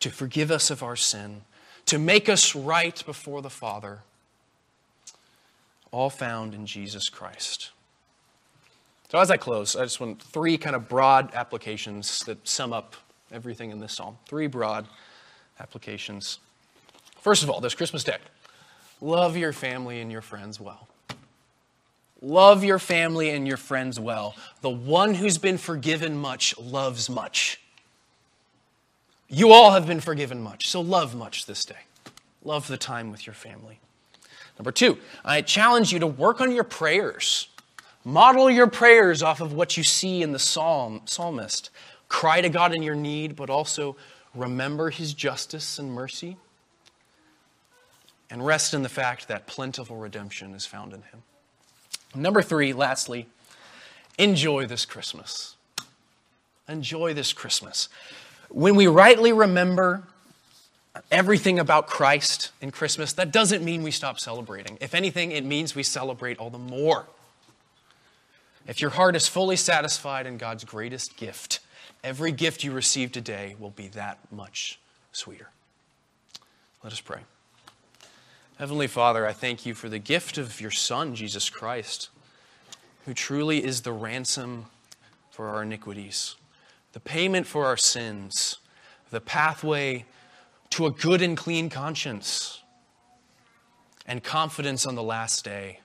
to 0.01 0.11
forgive 0.11 0.51
us 0.51 0.71
of 0.71 0.83
our 0.83 0.97
sin, 0.97 1.43
to 1.87 1.99
make 1.99 2.29
us 2.29 2.55
right 2.55 3.03
before 3.07 3.43
the 3.43 3.51
Father. 3.51 4.01
All 5.91 6.11
found 6.11 6.55
in 6.55 6.67
Jesus 6.67 7.09
Christ. 7.09 7.71
So, 9.11 9.19
as 9.19 9.31
I 9.31 9.37
close, 9.37 9.77
I 9.77 9.85
just 9.85 10.01
want 10.01 10.21
three 10.21 10.59
kind 10.59 10.75
of 10.75 10.89
broad 10.89 11.33
applications 11.33 12.25
that 12.25 12.47
sum 12.47 12.73
up 12.73 12.97
everything 13.33 13.71
in 13.71 13.79
this 13.79 13.95
psalm. 13.95 14.19
Three 14.27 14.49
broad 14.49 14.87
applications. 15.61 16.39
First 17.21 17.43
of 17.43 17.51
all, 17.51 17.61
this 17.61 17.75
Christmas 17.75 18.05
Day, 18.05 18.19
love 19.01 19.37
your 19.37 19.53
family 19.53 20.01
and 20.01 20.11
your 20.11 20.23
friends 20.23 20.61
well. 20.61 20.89
Love 22.21 22.65
your 22.65 22.79
family 22.79 23.31
and 23.31 23.47
your 23.47 23.57
friends 23.57 24.01
well. 24.01 24.35
The 24.61 24.71
one 24.71 25.15
who's 25.15 25.39
been 25.39 25.59
forgiven 25.59 26.17
much 26.17 26.59
loves 26.59 27.09
much. 27.11 27.61
You 29.29 29.53
all 29.53 29.73
have 29.73 29.87
been 29.87 30.01
forgiven 30.01 30.41
much, 30.41 30.69
so 30.69 30.81
love 30.81 31.15
much 31.15 31.47
this 31.47 31.65
day. 31.65 31.75
Love 32.45 32.69
the 32.69 32.77
time 32.77 33.11
with 33.11 33.27
your 33.27 33.35
family. 33.35 33.81
Number 34.59 34.71
two, 34.71 34.99
I 35.25 35.43
challenge 35.43 35.93
you 35.93 35.99
to 35.99 36.07
work 36.07 36.41
on 36.41 36.53
your 36.53 36.65
prayers. 36.65 37.49
Model 38.05 38.49
your 38.49 38.69
prayers 38.69 39.23
off 39.23 39.41
of 39.41 39.53
what 39.53 39.77
you 39.77 39.83
see 39.83 40.23
in 40.23 40.33
the 40.33 40.39
psalm, 40.39 41.03
psalmist. 41.07 41.71
Cry 42.09 42.41
to 42.41 42.49
God 42.49 42.73
in 42.73 42.83
your 42.83 42.95
need, 42.95 43.35
but 43.35 43.51
also 43.51 43.97
remember 44.33 44.91
his 44.91 45.13
justice 45.13 45.79
and 45.79 45.91
mercy. 45.91 46.37
And 48.31 48.47
rest 48.47 48.75
in 48.75 48.83
the 48.83 48.89
fact 48.89 49.29
that 49.29 49.47
plentiful 49.47 49.97
redemption 49.97 50.55
is 50.55 50.65
found 50.67 50.93
in 50.93 51.03
him. 51.03 51.23
Number 52.15 52.43
three, 52.43 52.73
lastly, 52.73 53.27
enjoy 54.19 54.67
this 54.67 54.85
Christmas. 54.85 55.57
Enjoy 56.69 57.13
this 57.13 57.33
Christmas. 57.33 57.89
When 58.49 58.77
we 58.77 58.87
rightly 58.87 59.33
remember 59.33 60.05
everything 61.11 61.59
about 61.59 61.87
Christ 61.87 62.53
in 62.61 62.71
Christmas, 62.71 63.13
that 63.15 63.33
doesn't 63.33 63.65
mean 63.65 63.83
we 63.83 63.91
stop 63.91 64.19
celebrating. 64.19 64.79
If 64.81 64.95
anything, 64.95 65.33
it 65.33 65.45
means 65.45 65.75
we 65.75 65.83
celebrate 65.83 66.39
all 66.39 66.51
the 66.51 66.59
more. 66.59 67.07
If 68.67 68.81
your 68.81 68.91
heart 68.91 69.15
is 69.15 69.29
fully 69.29 69.57
satisfied 69.57 70.27
in 70.27 70.39
God's 70.39 70.65
greatest 70.65 71.17
gift, 71.17 71.61
every 72.03 72.33
gift 72.33 72.65
you 72.65 72.73
receive 72.73 73.13
today 73.13 73.55
will 73.59 73.71
be 73.71 73.89
that 73.89 74.19
much 74.33 74.79
sweeter. 75.13 75.51
Let 76.83 76.93
us 76.93 77.01
pray. 77.01 77.21
Heavenly 78.59 78.87
Father, 78.87 79.27
I 79.27 79.33
thank 79.33 79.67
you 79.67 79.75
for 79.75 79.89
the 79.89 79.99
gift 79.99 80.39
of 80.39 80.61
your 80.61 80.71
Son, 80.71 81.15
Jesus 81.15 81.51
Christ, 81.51 82.09
who 83.05 83.13
truly 83.13 83.63
is 83.63 83.83
the 83.83 83.93
ransom 83.93 84.67
for 85.31 85.49
our 85.49 85.63
iniquities, 85.63 86.37
the 86.97 87.01
payment 87.01 87.47
for 87.47 87.67
our 87.67 87.77
sins, 87.77 88.57
the 89.11 89.21
pathway 89.21 90.07
to 90.71 90.87
a 90.87 90.91
good 90.91 91.21
and 91.21 91.37
clean 91.37 91.69
conscience, 91.69 92.63
and 94.07 94.25
confidence 94.25 94.87
on 94.87 94.95
the 94.95 95.03
last 95.03 95.45
day 95.45 95.81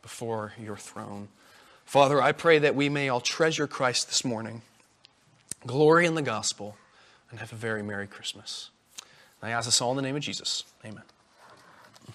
before 0.00 0.52
your 0.56 0.76
throne. 0.76 1.26
Father, 1.84 2.22
I 2.22 2.30
pray 2.30 2.60
that 2.60 2.76
we 2.76 2.88
may 2.88 3.08
all 3.08 3.20
treasure 3.20 3.66
Christ 3.66 4.06
this 4.06 4.24
morning, 4.24 4.62
glory 5.66 6.06
in 6.06 6.14
the 6.14 6.22
gospel, 6.22 6.76
and 7.32 7.40
have 7.40 7.52
a 7.52 7.56
very 7.56 7.82
Merry 7.82 8.06
Christmas. 8.06 8.70
I 9.42 9.50
ask 9.50 9.66
this 9.66 9.82
all 9.82 9.90
in 9.90 9.96
the 9.96 10.02
name 10.02 10.14
of 10.14 10.22
Jesus. 10.22 10.62
Amen. 10.84 11.02